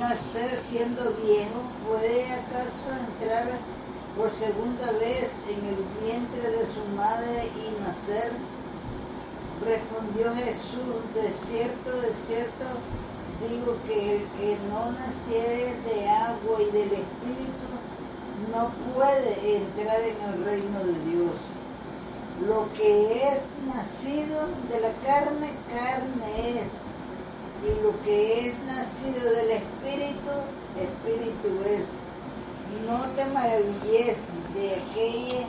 nacer 0.00 0.58
siendo 0.58 1.12
viejo? 1.22 1.62
¿Puede 1.86 2.30
acaso 2.32 2.90
entrar 3.08 3.46
por 4.16 4.34
segunda 4.34 4.92
vez 4.92 5.42
en 5.48 5.64
el 5.66 5.84
vientre 6.02 6.50
de 6.50 6.66
su 6.66 6.84
madre 6.96 7.50
y 7.56 7.80
nacer? 7.82 8.32
Respondió 9.64 10.34
Jesús, 10.34 11.02
de 11.14 11.32
cierto, 11.32 12.00
de 12.00 12.12
cierto, 12.12 12.64
digo 13.48 13.76
que 13.86 14.16
el 14.16 14.22
que 14.38 14.56
no 14.70 14.92
naciere 14.92 15.74
de 15.82 16.08
agua 16.08 16.60
y 16.60 16.70
del 16.70 16.92
Espíritu 16.92 17.68
no 18.52 18.70
puede 18.94 19.56
entrar 19.56 20.00
en 20.00 20.16
el 20.32 20.44
reino 20.44 20.78
de 20.78 21.10
Dios. 21.10 21.36
Lo 22.46 22.72
que 22.74 23.28
es 23.28 23.48
nacido 23.74 24.46
de 24.70 24.80
la 24.80 24.92
carne, 25.04 25.50
carne 25.68 26.60
es. 26.62 26.97
Y 27.64 27.82
lo 27.82 28.00
que 28.04 28.48
es 28.48 28.58
nacido 28.64 29.30
del 29.30 29.50
Espíritu, 29.50 30.30
Espíritu 30.78 31.48
es. 31.66 31.88
No 32.86 33.06
te 33.16 33.24
maravilles 33.24 34.18
de 34.54 34.74
aquella, 34.74 35.46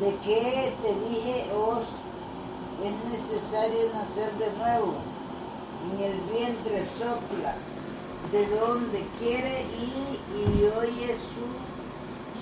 de 0.00 0.16
que 0.24 0.72
te 0.82 0.94
dije, 1.08 1.46
os 1.54 1.84
es 2.84 3.12
necesario 3.12 3.92
nacer 3.94 4.30
de 4.34 4.50
nuevo. 4.58 4.94
En 5.92 6.02
el 6.02 6.20
vientre 6.32 6.84
sopla 6.84 7.54
de 8.32 8.46
donde 8.56 9.06
quiere 9.18 9.62
ir 9.62 10.18
y 10.34 10.64
oye 10.78 11.14
su 11.16 11.44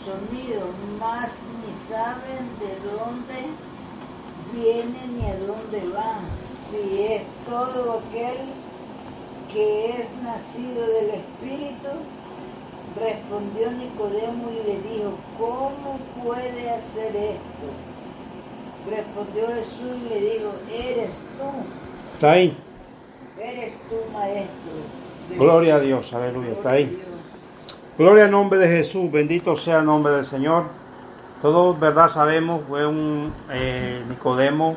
sonido, 0.04 0.66
mas 0.98 1.40
ni 1.64 1.72
saben 1.72 2.48
de 2.58 2.72
dónde 2.90 3.50
viene 4.52 5.06
ni 5.08 5.26
a 5.26 5.36
dónde 5.38 5.88
va. 5.94 6.20
Si 6.70 7.02
es 7.02 7.22
todo 7.48 8.00
aquel 8.00 8.52
que 9.52 9.90
es 9.90 10.22
nacido 10.22 10.86
del 10.86 11.10
Espíritu, 11.10 11.88
respondió 12.98 13.70
Nicodemo 13.72 14.50
y 14.50 14.66
le 14.66 14.78
dijo, 14.80 15.14
¿cómo 15.38 15.98
puede 16.22 16.70
hacer 16.70 17.14
esto? 17.14 17.68
Respondió 18.88 19.46
Jesús 19.48 19.96
y 20.06 20.08
le 20.08 20.20
dijo, 20.20 20.52
eres 20.72 21.14
tú. 21.14 22.14
Está 22.14 22.32
ahí. 22.32 22.56
Eres 23.40 23.74
tú, 23.88 23.96
maestro. 24.12 25.38
Gloria 25.38 25.76
a 25.76 25.80
Dios, 25.80 26.12
aleluya, 26.12 26.52
está 26.52 26.70
ahí. 26.72 27.02
Gloria 27.98 28.24
al 28.24 28.30
nombre 28.30 28.58
de 28.58 28.68
Jesús, 28.68 29.10
bendito 29.10 29.54
sea 29.56 29.78
el 29.78 29.86
nombre 29.86 30.12
del 30.12 30.24
Señor. 30.24 30.64
Todos, 31.40 31.78
verdad, 31.78 32.08
sabemos, 32.08 32.62
fue 32.68 32.86
un 32.86 33.32
eh, 33.50 34.02
Nicodemo, 34.08 34.76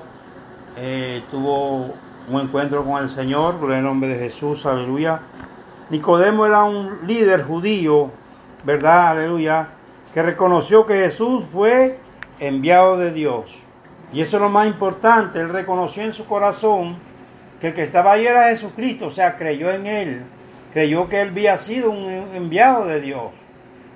eh, 0.77 1.21
tuvo 1.29 1.93
un 2.29 2.41
encuentro 2.41 2.83
con 2.83 3.03
el 3.03 3.09
Señor, 3.09 3.59
gloria 3.59 3.77
al 3.77 3.83
nombre 3.83 4.09
de 4.09 4.17
Jesús, 4.17 4.65
aleluya. 4.65 5.19
Nicodemo 5.89 6.45
era 6.45 6.63
un 6.63 7.05
líder 7.05 7.43
judío, 7.43 8.11
verdad, 8.63 9.09
aleluya, 9.09 9.69
que 10.13 10.23
reconoció 10.23 10.85
que 10.85 10.95
Jesús 10.95 11.45
fue 11.45 11.99
enviado 12.39 12.97
de 12.97 13.11
Dios. 13.11 13.63
Y 14.11 14.21
eso 14.21 14.37
es 14.37 14.41
lo 14.41 14.49
más 14.49 14.67
importante, 14.67 15.39
él 15.39 15.49
reconoció 15.49 16.03
en 16.03 16.13
su 16.13 16.25
corazón 16.25 16.95
que 17.61 17.67
el 17.67 17.73
que 17.73 17.83
estaba 17.83 18.13
ahí 18.13 18.25
era 18.25 18.49
Jesucristo, 18.49 19.07
o 19.07 19.11
sea, 19.11 19.37
creyó 19.37 19.71
en 19.71 19.85
él, 19.85 20.23
creyó 20.73 21.07
que 21.07 21.21
él 21.21 21.29
había 21.29 21.57
sido 21.57 21.91
un 21.91 22.07
enviado 22.33 22.85
de 22.85 23.01
Dios. 23.01 23.31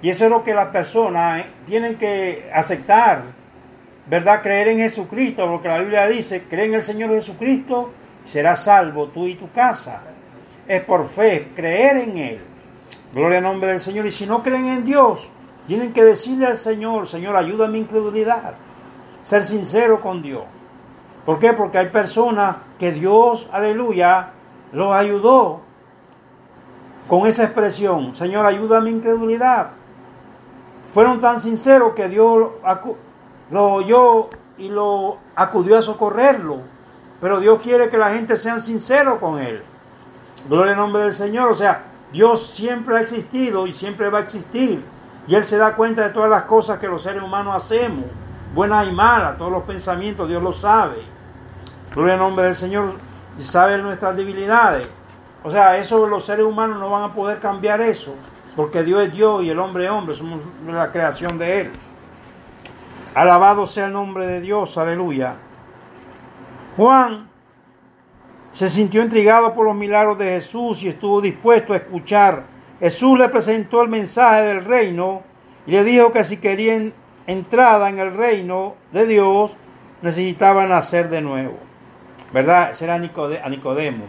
Y 0.02 0.10
eso 0.10 0.26
es 0.26 0.32
lo 0.32 0.44
que 0.44 0.54
las 0.54 0.70
personas 0.70 1.44
tienen 1.66 1.96
que 1.96 2.50
aceptar, 2.54 3.24
¿verdad? 4.08 4.42
Creer 4.42 4.70
en 4.70 4.78
Jesucristo, 4.78 5.46
porque 5.48 5.68
la 5.68 5.80
Biblia 5.80 6.08
dice, 6.08 6.44
cree 6.50 6.66
en 6.66 6.76
el 6.76 6.84
Señor 6.84 7.10
Jesucristo, 7.10 7.92
serás 8.30 8.64
salvo 8.64 9.08
tú 9.08 9.26
y 9.26 9.34
tu 9.34 9.52
casa. 9.52 10.02
Es 10.68 10.84
por 10.84 11.08
fe, 11.08 11.52
creer 11.56 11.98
en 11.98 12.18
Él. 12.18 12.40
Gloria 13.12 13.40
al 13.40 13.44
nombre 13.44 13.72
del 13.72 13.80
Señor. 13.80 14.06
Y 14.06 14.12
si 14.12 14.28
no 14.28 14.44
creen 14.44 14.68
en 14.68 14.86
Dios, 14.86 15.32
tienen 15.66 15.94
que 15.94 16.04
decirle 16.04 16.46
al 16.46 16.58
Señor, 16.58 17.08
Señor, 17.08 17.36
ayuda 17.36 17.66
a 17.66 17.70
mi 17.70 17.80
incredulidad. 17.80 18.54
Ser 19.24 19.44
sincero 19.44 20.00
con 20.00 20.22
Dios. 20.22 20.44
¿Por 21.26 21.40
qué? 21.40 21.54
Porque 21.54 21.80
hay 21.80 21.88
personas 21.88 22.58
que 22.78 22.92
Dios, 22.92 23.50
aleluya, 23.52 24.30
los 24.74 24.94
ayudó 24.94 25.62
con 27.08 27.26
esa 27.26 27.46
expresión. 27.46 28.16
Señor, 28.16 28.46
ayuda 28.46 28.78
a 28.78 28.82
mi 28.82 28.92
incredulidad. 28.92 29.72
Fueron 30.94 31.20
tan 31.20 31.40
sinceros 31.40 31.94
que 31.94 32.08
Dios 32.10 32.52
lo 33.50 33.74
oyó 33.74 34.30
y 34.60 34.70
lo 34.70 35.18
acudió 35.36 35.80
a 35.80 35.82
socorrerlo. 35.82 36.62
Pero 37.22 37.40
Dios 37.40 37.62
quiere 37.62 37.90
que 37.90 37.98
la 37.98 38.14
gente 38.14 38.36
sea 38.36 38.60
sincero 38.60 39.20
con 39.20 39.40
Él. 39.40 39.62
Gloria 40.48 40.72
al 40.72 40.78
nombre 40.78 41.04
del 41.04 41.14
Señor. 41.14 41.52
O 41.52 41.54
sea, 41.54 41.84
Dios 42.12 42.48
siempre 42.48 42.98
ha 42.98 43.02
existido 43.02 43.68
y 43.68 43.72
siempre 43.72 44.10
va 44.10 44.20
a 44.20 44.22
existir. 44.22 44.84
Y 45.28 45.36
Él 45.36 45.44
se 45.44 45.58
da 45.58 45.76
cuenta 45.76 46.04
de 46.04 46.10
todas 46.10 46.30
las 46.30 46.44
cosas 46.44 46.80
que 46.80 46.88
los 46.88 47.02
seres 47.02 47.22
humanos 47.22 47.56
hacemos, 47.56 48.06
buenas 48.56 48.88
y 48.88 48.92
malas, 48.92 49.38
todos 49.38 49.52
los 49.52 49.64
pensamientos, 49.64 50.28
Dios 50.28 50.42
lo 50.42 50.52
sabe. 50.52 50.98
Gloria 51.94 52.14
al 52.14 52.20
nombre 52.20 52.46
del 52.46 52.56
Señor 52.56 52.94
y 53.38 53.44
sabe 53.44 53.78
nuestras 53.78 54.16
debilidades. 54.16 54.88
O 55.44 55.50
sea, 55.50 55.78
eso 55.78 56.08
los 56.08 56.26
seres 56.26 56.46
humanos 56.46 56.80
no 56.80 56.90
van 56.90 57.04
a 57.04 57.14
poder 57.14 57.40
cambiar 57.40 57.80
eso, 57.82 58.16
porque 58.56 58.84
Dios 58.84 59.04
es 59.04 59.14
Dios 59.14 59.44
y 59.44 59.50
el 59.50 59.60
hombre 59.60 59.86
es 59.86 59.92
hombre, 59.92 60.16
somos 60.16 60.42
la 60.68 60.92
creación 60.92 61.38
de 61.38 61.62
Él. 61.62 61.72
Alabado 63.16 63.66
sea 63.66 63.86
el 63.86 63.94
nombre 63.94 64.28
de 64.28 64.42
Dios, 64.42 64.78
aleluya. 64.78 65.36
Juan 66.78 67.30
se 68.52 68.70
sintió 68.70 69.02
intrigado 69.02 69.54
por 69.54 69.66
los 69.66 69.76
milagros 69.76 70.18
de 70.18 70.32
Jesús 70.32 70.84
y 70.84 70.90
estuvo 70.90 71.22
dispuesto 71.22 71.74
a 71.74 71.78
escuchar. 71.78 72.44
Jesús 72.80 73.18
le 73.18 73.30
presentó 73.30 73.82
el 73.82 73.90
mensaje 73.90 74.42
del 74.44 74.66
reino 74.66 75.22
y 75.66 75.72
le 75.72 75.84
dijo 75.84 76.12
que 76.12 76.24
si 76.24 76.38
querían 76.38 76.94
entrada 77.28 77.90
en 77.90 78.00
el 78.00 78.14
reino 78.16 78.76
de 78.92 79.06
Dios, 79.06 79.56
necesitaban 80.02 80.70
nacer 80.70 81.10
de 81.10 81.22
nuevo. 81.22 81.58
¿Verdad? 82.34 82.72
Ese 82.72 82.86
era 82.86 82.96
a 82.96 83.00
Nicodemo. 83.00 84.04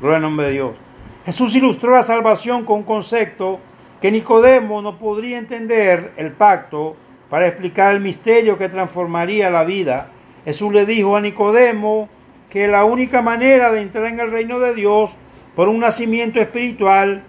Gloria 0.00 0.16
al 0.16 0.22
nombre 0.22 0.46
de 0.46 0.52
Dios. 0.52 0.76
Jesús 1.24 1.54
ilustró 1.56 1.92
la 1.92 2.02
salvación 2.02 2.64
con 2.64 2.78
un 2.78 2.82
concepto 2.84 3.58
que 4.00 4.10
Nicodemo 4.10 4.82
no 4.82 4.98
podría 4.98 5.38
entender 5.38 6.12
el 6.16 6.32
pacto 6.32 6.96
para 7.30 7.48
explicar 7.48 7.94
el 7.94 8.00
misterio 8.00 8.58
que 8.58 8.68
transformaría 8.68 9.50
la 9.50 9.64
vida. 9.64 10.08
Jesús 10.46 10.72
le 10.72 10.86
dijo 10.86 11.16
a 11.16 11.20
Nicodemo 11.20 12.08
que 12.48 12.68
la 12.68 12.84
única 12.84 13.20
manera 13.20 13.72
de 13.72 13.82
entrar 13.82 14.06
en 14.06 14.20
el 14.20 14.30
reino 14.30 14.60
de 14.60 14.74
Dios 14.74 15.10
por 15.56 15.68
un 15.68 15.80
nacimiento 15.80 16.40
espiritual, 16.40 17.24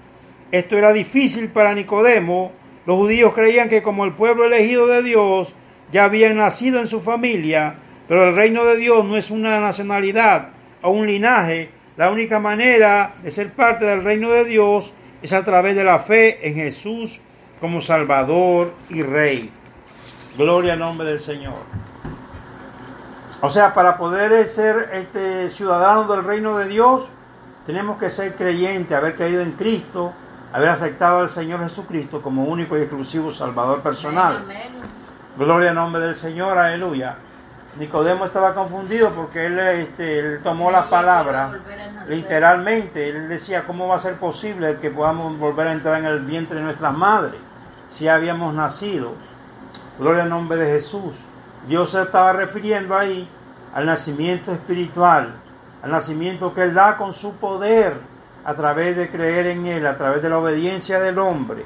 esto 0.52 0.78
era 0.78 0.94
difícil 0.94 1.50
para 1.50 1.74
Nicodemo. 1.74 2.52
Los 2.86 2.96
judíos 2.96 3.34
creían 3.34 3.70
que 3.70 3.82
como 3.82 4.06
el 4.06 4.14
pueblo 4.14 4.46
elegido 4.46 4.86
de 4.86 5.02
Dios 5.02 5.56
ya 5.92 6.04
habían 6.04 6.38
nacido 6.38 6.80
en 6.80 6.86
su 6.86 7.02
familia, 7.02 7.74
pero 8.08 8.30
el 8.30 8.36
reino 8.36 8.64
de 8.66 8.78
Dios 8.78 9.04
no 9.04 9.18
es 9.18 9.32
una 9.32 9.60
nacionalidad 9.60 10.50
o 10.84 10.92
un 10.92 11.08
linaje. 11.08 11.70
La 11.98 12.12
única 12.12 12.40
manera 12.40 13.16
de 13.24 13.32
ser 13.32 13.52
parte 13.52 13.86
del 13.86 14.04
reino 14.04 14.30
de 14.30 14.46
Dios 14.46 14.94
es 15.24 15.34
a 15.34 15.44
través 15.44 15.76
de 15.76 15.84
la 15.84 15.98
fe 15.98 16.48
en 16.48 16.54
Jesús 16.54 17.20
como 17.60 17.82
Salvador 17.82 18.76
y 18.92 19.02
Rey. 19.02 19.50
Gloria 20.38 20.74
al 20.74 20.80
nombre 20.80 21.08
del 21.08 21.20
Señor. 21.20 21.87
O 23.42 23.50
sea, 23.50 23.74
para 23.74 23.98
poder 23.98 24.48
ser 24.48 24.90
este, 24.94 25.48
ciudadanos 25.50 26.10
del 26.10 26.24
reino 26.24 26.58
de 26.58 26.68
Dios, 26.68 27.10
tenemos 27.68 28.00
que 28.00 28.10
ser 28.10 28.34
creyentes, 28.36 28.98
haber 28.98 29.16
creído 29.16 29.42
en 29.42 29.52
Cristo, 29.52 30.12
haber 30.54 30.70
aceptado 30.70 31.20
al 31.20 31.30
Señor 31.30 31.62
Jesucristo 31.62 32.22
como 32.22 32.46
único 32.46 32.78
y 32.78 32.82
exclusivo 32.82 33.30
Salvador 33.30 33.82
personal. 33.82 34.44
Gloria 35.38 35.70
al 35.70 35.76
nombre 35.76 36.02
del 36.02 36.16
Señor, 36.16 36.58
aleluya. 36.58 37.18
Nicodemo 37.78 38.26
estaba 38.26 38.56
confundido 38.56 39.12
porque 39.12 39.46
él, 39.46 39.60
este, 39.60 40.18
él 40.18 40.40
tomó 40.44 40.72
las 40.72 40.88
palabras 40.88 41.52
literalmente. 42.08 43.10
Él 43.10 43.30
decía, 43.30 43.66
¿cómo 43.68 43.88
va 43.88 43.96
a 43.96 44.00
ser 44.00 44.16
posible 44.16 44.78
que 44.82 44.90
podamos 44.90 45.38
volver 45.38 45.68
a 45.68 45.74
entrar 45.74 46.00
en 46.00 46.06
el 46.06 46.22
vientre 46.22 46.58
de 46.58 46.64
nuestras 46.64 46.98
madres 46.98 47.40
si 47.90 48.08
habíamos 48.08 48.56
nacido? 48.56 49.14
Gloria 50.00 50.24
al 50.24 50.30
nombre 50.30 50.58
de 50.58 50.72
Jesús. 50.72 51.26
Dios 51.68 51.92
se 51.92 52.02
estaba 52.02 52.34
refiriendo 52.34 52.96
ahí 52.98 53.28
al 53.74 53.86
nacimiento 53.86 54.52
espiritual, 54.54 55.36
al 55.84 55.92
nacimiento 55.92 56.54
que 56.54 56.64
Él 56.64 56.74
da 56.74 56.98
con 56.98 57.14
su 57.14 57.36
poder 57.36 57.94
a 58.46 58.54
través 58.54 58.96
de 58.96 59.10
creer 59.10 59.48
en 59.48 59.66
Él, 59.66 59.86
a 59.86 59.98
través 59.98 60.22
de 60.22 60.30
la 60.30 60.40
obediencia 60.40 61.00
del 61.00 61.20
hombre. 61.20 61.66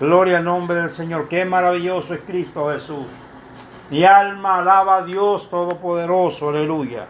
Gloria 0.00 0.38
al 0.38 0.44
nombre 0.44 0.76
del 0.76 0.90
Señor. 0.92 1.28
Qué 1.28 1.44
maravilloso 1.44 2.14
es 2.14 2.22
Cristo 2.22 2.70
Jesús. 2.72 3.06
Mi 3.90 4.04
alma 4.04 4.58
alaba 4.58 4.96
a 4.96 5.04
Dios 5.04 5.50
Todopoderoso. 5.50 6.48
Aleluya. 6.48 7.04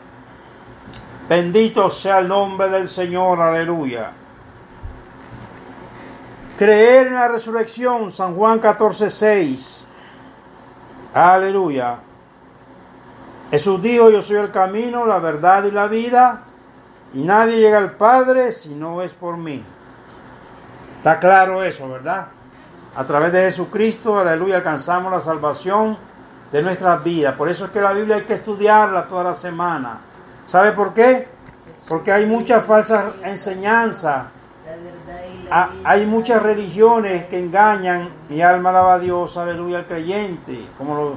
Bendito 1.29 1.89
sea 1.91 2.19
el 2.19 2.29
nombre 2.29 2.69
del 2.69 2.89
Señor. 2.89 3.41
Aleluya. 3.41 4.11
Creer 6.59 7.07
en 7.07 7.15
la 7.15 7.29
resurrección. 7.29 8.11
San 8.11 8.35
Juan 8.35 8.59
14, 8.59 9.09
6. 9.09 9.87
Aleluya. 11.15 11.99
Jesús 13.53 13.83
dijo, 13.83 14.09
yo 14.09 14.23
soy 14.23 14.39
el 14.39 14.51
camino, 14.51 15.05
la 15.05 15.19
verdad 15.19 15.65
y 15.65 15.71
la 15.71 15.87
vida, 15.87 16.41
y 17.13 17.23
nadie 17.23 17.59
llega 17.59 17.77
al 17.77 17.93
Padre 17.93 18.51
si 18.51 18.71
no 18.71 19.03
es 19.03 19.13
por 19.13 19.37
mí. 19.37 19.63
Está 20.97 21.21
claro 21.21 21.63
eso, 21.63 21.87
¿verdad? 21.87 22.29
A 22.97 23.05
través 23.05 23.31
de 23.31 23.43
Jesucristo, 23.43 24.19
aleluya, 24.19 24.57
alcanzamos 24.57 25.13
la 25.13 25.21
salvación 25.21 25.99
de 26.51 26.63
nuestras 26.63 27.05
vidas. 27.05 27.35
Por 27.37 27.51
eso 27.51 27.67
es 27.67 27.71
que 27.73 27.83
la 27.83 27.93
Biblia 27.93 28.17
hay 28.17 28.23
que 28.23 28.33
estudiarla 28.33 29.05
toda 29.05 29.25
la 29.25 29.35
semana. 29.35 29.99
¿Sabe 30.47 30.73
por 30.73 30.95
qué? 30.95 31.29
Porque 31.91 32.11
hay 32.11 32.25
muchas 32.25 32.65
falsas 32.65 33.17
enseñanzas. 33.23 34.29
Hay 35.85 36.07
muchas 36.07 36.43
religiones 36.43 37.27
que 37.27 37.39
engañan. 37.39 38.09
Mi 38.31 38.41
alma 38.41 38.71
alaba 38.71 38.95
a 38.95 38.99
Dios, 38.99 39.37
aleluya, 39.37 39.77
al 39.81 39.87
creyente. 39.87 40.69
Como 40.79 41.17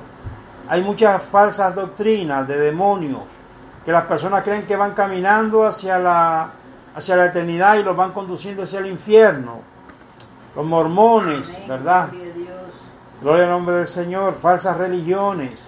hay 0.68 0.82
muchas 0.82 1.22
falsas 1.24 1.76
doctrinas 1.76 2.48
de 2.48 2.58
demonios 2.58 3.22
que 3.84 3.92
las 3.92 4.06
personas 4.06 4.44
creen 4.44 4.66
que 4.66 4.76
van 4.76 4.94
caminando 4.94 5.66
hacia 5.66 6.00
la, 6.00 6.50
hacia 6.96 7.16
la 7.16 7.26
eternidad 7.26 7.76
y 7.76 7.84
los 7.84 7.96
van 7.96 8.12
conduciendo 8.14 8.64
hacia 8.64 8.80
el 8.80 8.88
infierno. 8.88 9.60
Los 10.56 10.66
mormones, 10.66 11.56
¿verdad? 11.68 12.10
Gloria 13.22 13.44
al 13.44 13.52
nombre 13.52 13.76
del 13.76 13.88
Señor, 13.88 14.34
falsas 14.34 14.78
religiones. 14.78 15.62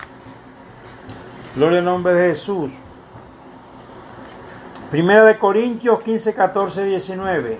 Gloria 1.55 1.79
al 1.79 1.85
nombre 1.85 2.13
de 2.13 2.29
Jesús. 2.29 2.73
Primera 4.89 5.25
de 5.25 5.37
Corintios 5.37 6.01
15, 6.01 6.33
14, 6.33 6.85
19. 6.85 7.59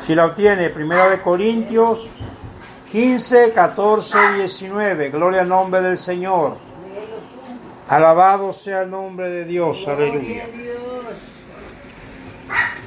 Si 0.00 0.14
la 0.14 0.26
obtiene, 0.26 0.70
Primera 0.70 1.08
de 1.08 1.20
Corintios 1.20 2.10
15, 2.92 3.52
14, 3.52 4.18
19. 4.38 5.10
Gloria 5.10 5.40
al 5.42 5.48
nombre 5.48 5.80
del 5.80 5.98
Señor. 5.98 6.56
Alabado 7.88 8.52
sea 8.52 8.82
el 8.82 8.90
nombre 8.90 9.28
de 9.28 9.44
Dios. 9.44 9.86
Aleluya. 9.86 10.44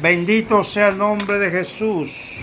Bendito 0.01 0.63
sea 0.63 0.89
el 0.89 0.97
nombre 0.97 1.39
de 1.39 1.51
Jesús. 1.51 2.39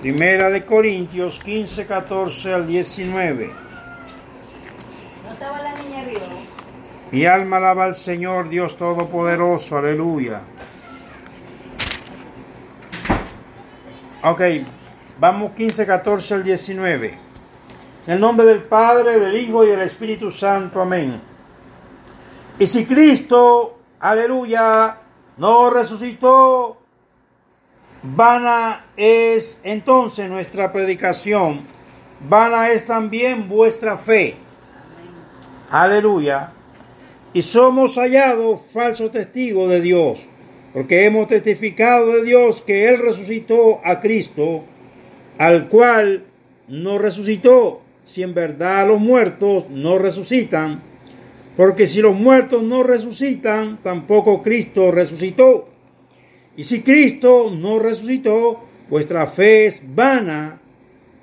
Primera 0.00 0.50
de 0.50 0.64
Corintios 0.64 1.38
15, 1.38 1.86
14 1.86 2.52
al 2.52 2.66
19. 2.66 3.46
¿No 5.24 5.32
estaba 5.32 5.62
la 5.62 5.74
niña 5.74 6.00
arriba? 6.00 6.20
Mi 7.10 7.26
alma 7.26 7.58
alaba 7.58 7.84
al 7.84 7.94
Señor 7.94 8.48
Dios 8.48 8.76
Todopoderoso. 8.76 9.78
Aleluya. 9.78 10.40
Ok, 14.24 14.40
vamos 15.18 15.52
15, 15.52 15.86
14 15.86 16.34
al 16.34 16.44
19. 16.44 17.14
En 18.06 18.12
el 18.12 18.20
nombre 18.20 18.46
del 18.46 18.62
Padre, 18.62 19.18
del 19.18 19.36
Hijo 19.36 19.64
y 19.64 19.68
del 19.68 19.80
Espíritu 19.80 20.30
Santo. 20.30 20.80
Amén. 20.80 21.20
Y 22.58 22.66
si 22.66 22.84
Cristo, 22.84 23.78
aleluya, 24.00 24.98
no 25.38 25.70
resucitó, 25.70 26.76
vana 28.02 28.86
es 28.96 29.58
entonces 29.64 30.28
nuestra 30.28 30.70
predicación, 30.72 31.62
vana 32.28 32.70
es 32.70 32.86
también 32.86 33.48
vuestra 33.48 33.96
fe. 33.96 34.36
Aleluya. 35.70 36.52
Y 37.32 37.42
somos 37.42 37.96
hallados 37.96 38.60
falsos 38.72 39.10
testigos 39.10 39.68
de 39.68 39.80
Dios, 39.80 40.28
porque 40.72 41.06
hemos 41.06 41.26
testificado 41.26 42.08
de 42.08 42.22
Dios 42.22 42.62
que 42.62 42.88
Él 42.88 42.98
resucitó 42.98 43.80
a 43.82 43.98
Cristo, 43.98 44.64
al 45.38 45.68
cual 45.68 46.24
no 46.68 46.98
resucitó, 46.98 47.82
si 48.04 48.22
en 48.22 48.34
verdad 48.34 48.86
los 48.86 49.00
muertos 49.00 49.68
no 49.70 49.98
resucitan, 49.98 50.82
porque 51.56 51.86
si 51.86 52.00
los 52.00 52.14
muertos 52.14 52.62
no 52.62 52.82
resucitan, 52.82 53.78
tampoco 53.82 54.42
Cristo 54.42 54.90
resucitó. 54.90 55.68
Y 56.56 56.64
si 56.64 56.82
Cristo 56.82 57.50
no 57.54 57.78
resucitó, 57.78 58.60
vuestra 58.88 59.26
fe 59.26 59.66
es 59.66 59.82
vana, 59.94 60.60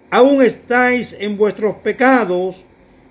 aún 0.10 0.42
estáis 0.42 1.16
en 1.20 1.38
vuestros 1.38 1.76
pecados, 1.76 2.66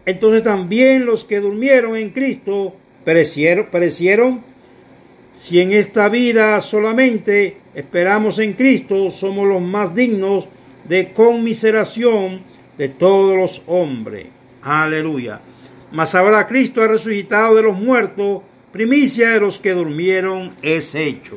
entonces 0.06 0.42
también 0.42 1.06
los 1.06 1.24
que 1.24 1.40
durmieron 1.40 1.96
en 1.96 2.10
Cristo 2.10 2.74
perecieron, 3.04 3.66
perecieron. 3.66 4.42
Si 5.32 5.60
en 5.60 5.72
esta 5.72 6.08
vida 6.08 6.60
solamente 6.60 7.58
esperamos 7.74 8.38
en 8.38 8.54
Cristo, 8.54 9.10
somos 9.10 9.46
los 9.46 9.62
más 9.62 9.94
dignos 9.94 10.48
de 10.84 11.12
conmiseración 11.12 12.42
de 12.76 12.88
todos 12.88 13.36
los 13.36 13.62
hombres. 13.66 14.26
Aleluya. 14.62 15.40
Mas 15.92 16.14
ahora 16.14 16.46
Cristo 16.46 16.82
ha 16.82 16.88
resucitado 16.88 17.56
de 17.56 17.62
los 17.62 17.76
muertos, 17.76 18.42
primicia 18.72 19.30
de 19.30 19.40
los 19.40 19.58
que 19.58 19.72
durmieron 19.72 20.52
es 20.62 20.94
hecho. 20.94 21.36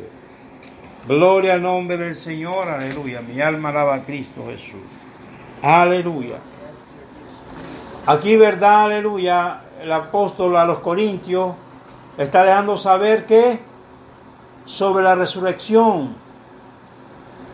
Gloria 1.08 1.56
al 1.56 1.62
nombre 1.62 1.98
del 1.98 2.16
Señor, 2.16 2.70
aleluya. 2.70 3.22
Mi 3.22 3.42
alma 3.42 3.70
alaba 3.70 3.96
a 3.96 4.04
Cristo 4.06 4.46
Jesús. 4.48 4.80
Aleluya. 5.62 6.38
Aquí, 8.06 8.36
verdad, 8.36 8.86
aleluya, 8.86 9.62
el 9.82 9.92
apóstol 9.92 10.56
a 10.58 10.66
los 10.66 10.80
Corintios 10.80 11.56
está 12.18 12.44
dejando 12.44 12.78
saber 12.78 13.26
que 13.26 13.60
sobre 14.66 15.04
la 15.04 15.16
resurrección, 15.16 16.16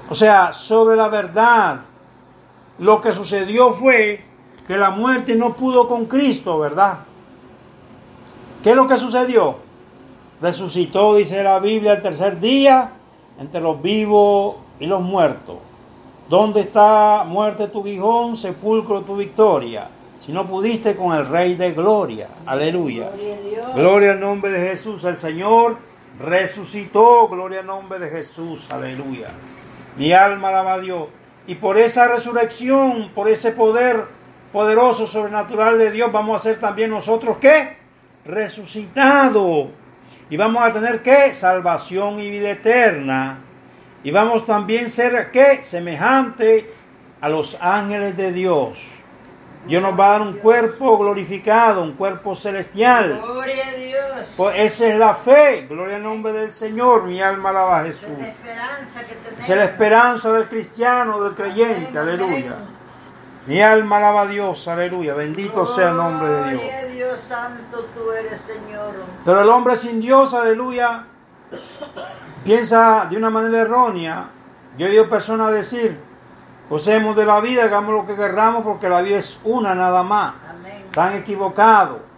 o 0.10 0.16
sea, 0.16 0.52
sobre 0.54 0.96
la 0.96 1.08
verdad, 1.08 1.82
lo 2.80 3.02
que 3.02 3.14
sucedió 3.14 3.72
fue 3.72 4.24
que 4.68 4.78
la 4.78 4.90
muerte 4.90 5.36
no 5.36 5.54
pudo 5.54 5.88
con 5.88 6.06
Cristo, 6.06 6.60
¿verdad? 6.60 7.00
¿Qué 8.64 8.72
es 8.72 8.76
lo 8.76 8.88
que 8.88 8.98
sucedió? 8.98 9.58
Resucitó, 10.42 11.16
dice 11.16 11.44
la 11.44 11.60
Biblia, 11.60 11.94
el 11.94 12.02
tercer 12.02 12.40
día 12.40 12.92
entre 13.40 13.62
los 13.62 13.82
vivos 13.82 14.56
y 14.80 14.86
los 14.86 15.02
muertos. 15.02 15.58
¿Dónde 16.30 16.62
está 16.62 17.24
muerte 17.26 17.68
tu 17.68 17.84
guijón, 17.84 18.36
sepulcro 18.36 19.02
tu 19.02 19.16
victoria? 19.16 19.90
Si 20.20 20.32
no 20.32 20.46
pudiste 20.46 20.96
con 20.96 21.16
el 21.16 21.26
Rey 21.28 21.56
de 21.56 21.72
Gloria. 21.72 22.30
Aleluya. 22.46 23.10
Gloria 23.74 24.12
al 24.12 24.20
nombre 24.20 24.52
de 24.52 24.70
Jesús. 24.70 25.04
El 25.06 25.18
Señor 25.18 25.78
resucitó. 26.20 27.28
Gloria 27.28 27.62
al 27.62 27.66
nombre 27.66 27.98
de 27.98 28.10
Jesús. 28.10 28.70
Aleluya. 28.70 29.30
Mi 29.98 30.14
alma 30.14 30.50
alaba 30.50 30.74
a 30.74 30.80
Dios. 30.80 31.08
Y 31.48 31.56
por 31.56 31.78
esa 31.78 32.08
resurrección, 32.08 33.10
por 33.16 33.28
ese 33.28 33.52
poder 33.52 34.04
poderoso, 34.54 35.08
sobrenatural 35.08 35.78
de 35.78 35.92
Dios, 35.92 36.12
vamos 36.12 36.36
a 36.36 36.44
ser 36.44 36.60
también 36.60 36.90
nosotros, 36.90 37.38
¿qué? 37.40 37.78
Resucitados. 38.26 39.68
Y 40.30 40.38
vamos 40.38 40.64
a 40.64 40.72
tener, 40.72 41.02
¿qué? 41.02 41.34
Salvación 41.34 42.20
y 42.20 42.30
vida 42.30 42.52
eterna. 42.52 43.40
Y 44.04 44.12
vamos 44.12 44.46
también 44.46 44.86
a 44.86 44.90
ser, 44.90 45.32
¿qué? 45.32 45.64
Semejante 45.64 46.70
a 47.22 47.30
los 47.30 47.58
ángeles 47.62 48.16
de 48.16 48.32
Dios. 48.32 48.80
Dios 49.68 49.82
nos 49.84 50.00
va 50.00 50.08
a 50.08 50.12
dar 50.12 50.22
un 50.22 50.34
cuerpo 50.34 50.98
glorificado, 50.98 51.84
un 51.84 51.94
cuerpo 51.94 52.34
celestial. 52.34 53.20
Pues 54.40 54.56
esa 54.58 54.88
es 54.88 54.98
la 54.98 55.16
fe. 55.16 55.68
Gloria 55.70 55.98
al 55.98 56.04
nombre 56.04 56.32
del 56.32 56.54
Señor. 56.54 57.04
Mi 57.04 57.22
alma 57.22 57.50
alaba 57.50 57.82
a 57.82 57.84
Jesús. 57.84 58.08
Es 58.12 58.20
la 58.20 58.28
esperanza 58.30 59.02
que 59.02 59.16
tenemos. 59.16 59.50
Es 59.50 59.58
la 59.58 59.66
esperanza 59.66 60.32
del 60.32 60.48
cristiano, 60.48 61.22
del 61.22 61.34
creyente. 61.34 62.00
Amén, 62.00 62.14
Aleluya. 62.14 62.54
amén. 62.54 62.80
Mi 63.48 63.62
alma 63.62 63.98
alaba 63.98 64.22
a 64.22 64.28
Dios. 64.28 64.66
Aleluya. 64.70 65.14
Bendito 65.14 65.66
sea 65.66 65.90
el 65.90 65.98
nombre 65.98 66.30
de 66.30 66.52
Dios. 66.52 66.64
A 66.64 66.86
Dios 66.86 67.20
santo 67.20 67.86
tú 67.94 68.12
eres, 68.14 68.40
Señor. 68.40 68.94
Pero 69.26 69.42
el 69.42 69.50
hombre 69.50 69.76
sin 69.76 70.00
Dios, 70.00 70.34
aleluya, 70.34 71.04
piensa 72.46 73.08
de 73.10 73.18
una 73.18 73.30
manera 73.30 73.60
errónea. 73.60 74.30
Yo 74.78 74.88
he 74.88 74.92
oído 74.92 75.10
personas 75.10 75.52
decir, 75.52 76.00
gocemos 76.70 77.14
de 77.18 77.26
la 77.26 77.42
vida, 77.42 77.66
hagamos 77.66 77.94
lo 77.94 78.08
que 78.08 78.16
querramos 78.16 78.64
porque 78.64 78.88
la 78.88 79.02
vida 79.02 79.18
es 79.18 79.38
una 79.44 79.76
nada 79.76 80.02
más. 80.02 80.34
Amén. 80.50 80.86
Están 80.88 81.18
equivocados. 81.18 82.09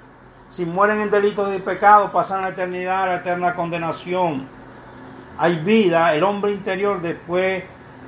Si 0.52 0.66
mueren 0.66 1.00
en 1.00 1.10
delitos 1.10 1.50
y 1.56 1.60
pecados, 1.60 2.12
pasan 2.12 2.42
la 2.42 2.50
eternidad, 2.50 3.08
la 3.08 3.16
eterna 3.16 3.54
condenación. 3.54 4.46
Hay 5.38 5.56
vida, 5.60 6.14
el 6.14 6.24
hombre 6.24 6.52
interior 6.52 7.02
después 7.02 7.64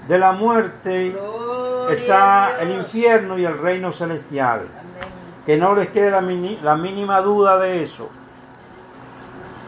de 0.10 0.20
la 0.20 0.34
muerte 0.34 1.12
Gloria 1.12 1.94
está 1.94 2.48
a 2.48 2.62
el 2.62 2.72
infierno 2.72 3.38
y 3.40 3.46
el 3.46 3.58
reino 3.58 3.94
celestial. 3.94 4.60
Amén. 4.60 5.14
Que 5.46 5.56
no 5.56 5.74
les 5.74 5.88
quede 5.90 6.12
la, 6.12 6.20
mini- 6.20 6.60
la 6.62 6.76
mínima 6.76 7.22
duda 7.22 7.58
de 7.60 7.82
eso. 7.82 8.10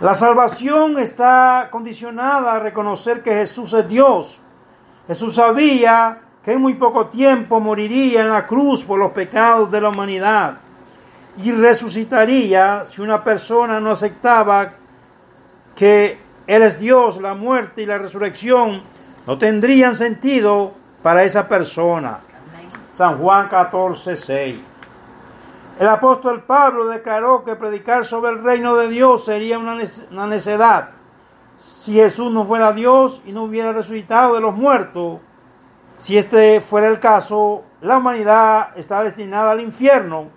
La 0.02 0.14
salvación 0.14 1.00
está 1.00 1.70
condicionada 1.72 2.56
a 2.56 2.60
reconocer 2.60 3.24
que 3.24 3.32
Jesús 3.36 3.72
es 3.72 3.88
Dios. 3.88 4.42
Jesús 5.08 5.36
sabía 5.36 6.18
que 6.44 6.52
en 6.52 6.62
muy 6.62 6.74
poco 6.74 7.08
tiempo 7.08 7.62
moriría 7.62 8.20
en 8.20 8.30
la 8.30 8.46
cruz 8.46 8.84
por 8.84 9.00
los 9.00 9.14
pecados 9.14 9.72
de 9.72 9.80
la 9.80 9.88
humanidad 9.90 10.58
y 11.44 11.52
resucitaría 11.52 12.86
si 12.86 13.02
una 13.02 13.24
persona 13.24 13.80
no 13.80 13.92
aceptaba 13.92 14.74
que 15.76 16.18
Él 16.48 16.62
es 16.64 16.80
Dios, 16.80 17.20
la 17.22 17.34
muerte 17.34 17.82
y 17.82 17.86
la 17.86 17.98
resurrección 17.98 18.82
no 19.28 19.38
tendrían 19.38 19.96
sentido 19.96 20.74
para 21.04 21.24
esa 21.24 21.48
persona. 21.48 22.20
San 22.92 23.18
Juan 23.18 23.50
14, 23.50 24.16
6. 24.16 24.60
El 25.80 25.88
apóstol 25.90 26.44
Pablo 26.44 26.86
declaró 26.86 27.44
que 27.44 27.56
predicar 27.56 28.06
sobre 28.06 28.32
el 28.32 28.42
reino 28.42 28.78
de 28.78 28.88
Dios 28.88 29.26
sería 29.26 29.60
una 29.60 30.28
necedad. 30.28 30.92
Si 31.58 31.94
Jesús 31.94 32.32
no 32.32 32.46
fuera 32.46 32.72
Dios 32.72 33.22
y 33.26 33.34
no 33.34 33.44
hubiera 33.44 33.74
resucitado 33.74 34.36
de 34.36 34.42
los 34.42 34.56
muertos, 34.56 35.20
si 35.98 36.18
este 36.18 36.62
fuera 36.62 36.88
el 36.88 37.00
caso, 37.00 37.64
la 37.82 37.98
humanidad 37.98 38.70
está 38.78 39.04
destinada 39.04 39.52
al 39.52 39.62
infierno, 39.62 40.30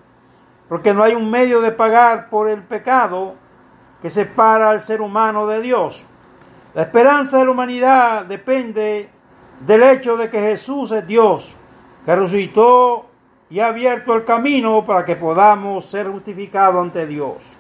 porque 0.69 0.93
no 0.93 1.03
hay 1.03 1.15
un 1.15 1.31
medio 1.31 1.61
de 1.61 1.73
pagar 1.73 2.29
por 2.29 2.49
el 2.49 2.63
pecado 2.63 3.35
que 4.03 4.11
separa 4.11 4.71
al 4.71 4.81
ser 4.81 5.01
humano 5.01 5.47
de 5.47 5.63
Dios. 5.63 6.05
La 6.75 6.83
esperanza 6.83 7.39
de 7.39 7.45
la 7.45 7.51
humanidad 7.51 8.27
depende 8.27 9.09
del 9.61 9.83
hecho 9.83 10.17
de 10.17 10.31
que 10.31 10.41
Jesús 10.41 10.93
es 10.93 11.07
Dios, 11.07 11.57
que 12.05 12.15
resucitó 12.15 13.07
y 13.51 13.61
ha 13.61 13.69
abierto 13.69 14.15
el 14.15 14.25
camino 14.25 14.85
para 14.85 15.05
que 15.05 15.17
podamos 15.17 15.85
ser 15.87 16.07
justificados 16.09 16.83
ante 16.83 17.07
Dios. 17.07 17.57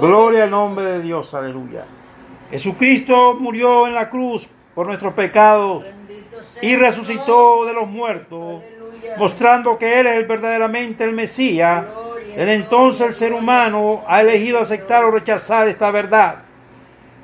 Gloria. 0.00 0.44
al 0.44 0.50
nombre 0.50 0.84
de 0.84 1.02
Dios, 1.02 1.32
aleluya. 1.34 1.84
Jesucristo 2.50 3.34
murió 3.34 3.86
en 3.86 3.94
la 3.94 4.10
cruz 4.10 4.48
por 4.74 4.86
nuestros 4.86 5.14
pecados 5.14 5.84
y 6.60 6.76
resucitó 6.76 7.64
de 7.64 7.72
los 7.72 7.88
muertos, 7.88 8.62
mostrando 9.16 9.78
que 9.78 10.00
Él 10.00 10.06
es 10.06 10.28
verdaderamente 10.28 11.04
el 11.04 11.12
Mesías. 11.12 11.84
Desde 12.36 12.54
entonces 12.54 13.06
el 13.08 13.14
ser 13.14 13.32
humano 13.32 14.04
ha 14.06 14.20
elegido 14.20 14.58
aceptar 14.58 15.04
o 15.04 15.10
rechazar 15.10 15.68
esta 15.68 15.90
verdad. 15.90 16.38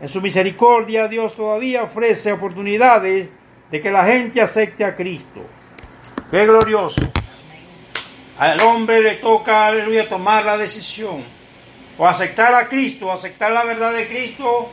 En 0.00 0.08
su 0.08 0.20
misericordia 0.20 1.08
Dios 1.08 1.34
todavía 1.34 1.82
ofrece 1.82 2.32
oportunidades 2.32 3.28
de 3.70 3.80
que 3.80 3.90
la 3.90 4.04
gente 4.04 4.40
acepte 4.40 4.84
a 4.84 4.94
Cristo. 4.94 5.40
Qué 6.30 6.46
glorioso. 6.46 7.00
Al 8.38 8.60
hombre 8.60 9.00
le 9.02 9.14
toca, 9.16 9.66
aleluya, 9.66 10.08
tomar 10.08 10.44
la 10.44 10.56
decisión. 10.56 11.24
O 11.96 12.06
aceptar 12.06 12.54
a 12.54 12.68
Cristo, 12.68 13.06
o 13.06 13.12
aceptar 13.12 13.50
la 13.50 13.64
verdad 13.64 13.92
de 13.92 14.06
Cristo, 14.06 14.70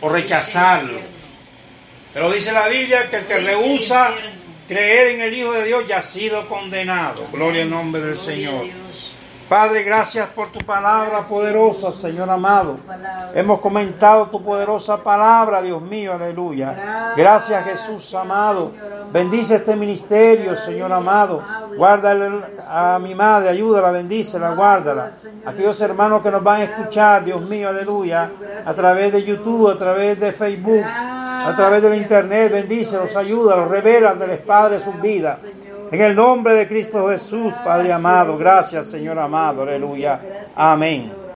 o 0.00 0.08
rechazarlo. 0.08 1.00
Pero 2.14 2.30
dice 2.30 2.52
la 2.52 2.68
Biblia 2.68 3.08
que 3.10 3.16
el 3.16 3.26
que 3.26 3.38
rehúsa 3.38 4.10
creer 4.72 5.08
en 5.08 5.20
el 5.20 5.34
Hijo 5.34 5.52
de 5.52 5.64
Dios 5.66 5.86
ya 5.86 5.98
ha 5.98 6.02
sido 6.02 6.48
condenado. 6.48 7.26
Gloria 7.30 7.62
al 7.62 7.70
nombre 7.70 8.00
del 8.00 8.16
Señor. 8.16 8.64
Padre, 9.46 9.82
gracias 9.82 10.28
por 10.28 10.50
tu 10.50 10.60
palabra 10.60 11.20
poderosa, 11.20 11.92
Señor 11.92 12.30
amado. 12.30 12.78
Hemos 13.34 13.60
comentado 13.60 14.28
tu 14.28 14.42
poderosa 14.42 14.96
palabra, 14.96 15.60
Dios 15.60 15.82
mío, 15.82 16.14
aleluya. 16.14 17.12
Gracias, 17.14 17.62
Jesús 17.64 18.14
amado. 18.14 18.72
Bendice 19.12 19.56
este 19.56 19.76
ministerio, 19.76 20.56
Señor 20.56 20.90
amado. 20.90 21.42
Guárdale 21.76 22.30
a 22.66 22.98
mi 22.98 23.14
madre, 23.14 23.50
ayúdala, 23.50 23.90
bendícela, 23.90 24.54
guárdala. 24.54 25.10
Aquellos 25.44 25.78
hermanos 25.82 26.22
que 26.22 26.30
nos 26.30 26.42
van 26.42 26.62
a 26.62 26.64
escuchar, 26.64 27.22
Dios 27.22 27.42
mío, 27.42 27.68
aleluya, 27.68 28.30
a 28.64 28.72
través 28.72 29.12
de 29.12 29.22
YouTube, 29.22 29.68
a 29.68 29.76
través 29.76 30.18
de 30.18 30.32
Facebook, 30.32 30.82
a 31.44 31.56
través 31.56 31.82
del 31.82 31.94
Internet, 31.94 32.52
bendícelos, 32.52 33.16
ayúdalos, 33.16 33.68
del 34.18 34.38
Padre, 34.38 34.78
sus 34.78 35.00
vidas. 35.00 35.40
En 35.90 36.00
el 36.00 36.14
nombre 36.14 36.54
de 36.54 36.66
Cristo 36.66 37.08
Jesús, 37.08 37.52
Padre 37.64 37.92
amado, 37.92 38.38
gracias 38.38 38.86
Señor 38.86 39.18
amado, 39.18 39.62
aleluya. 39.62 40.20
Amén. 40.56 41.21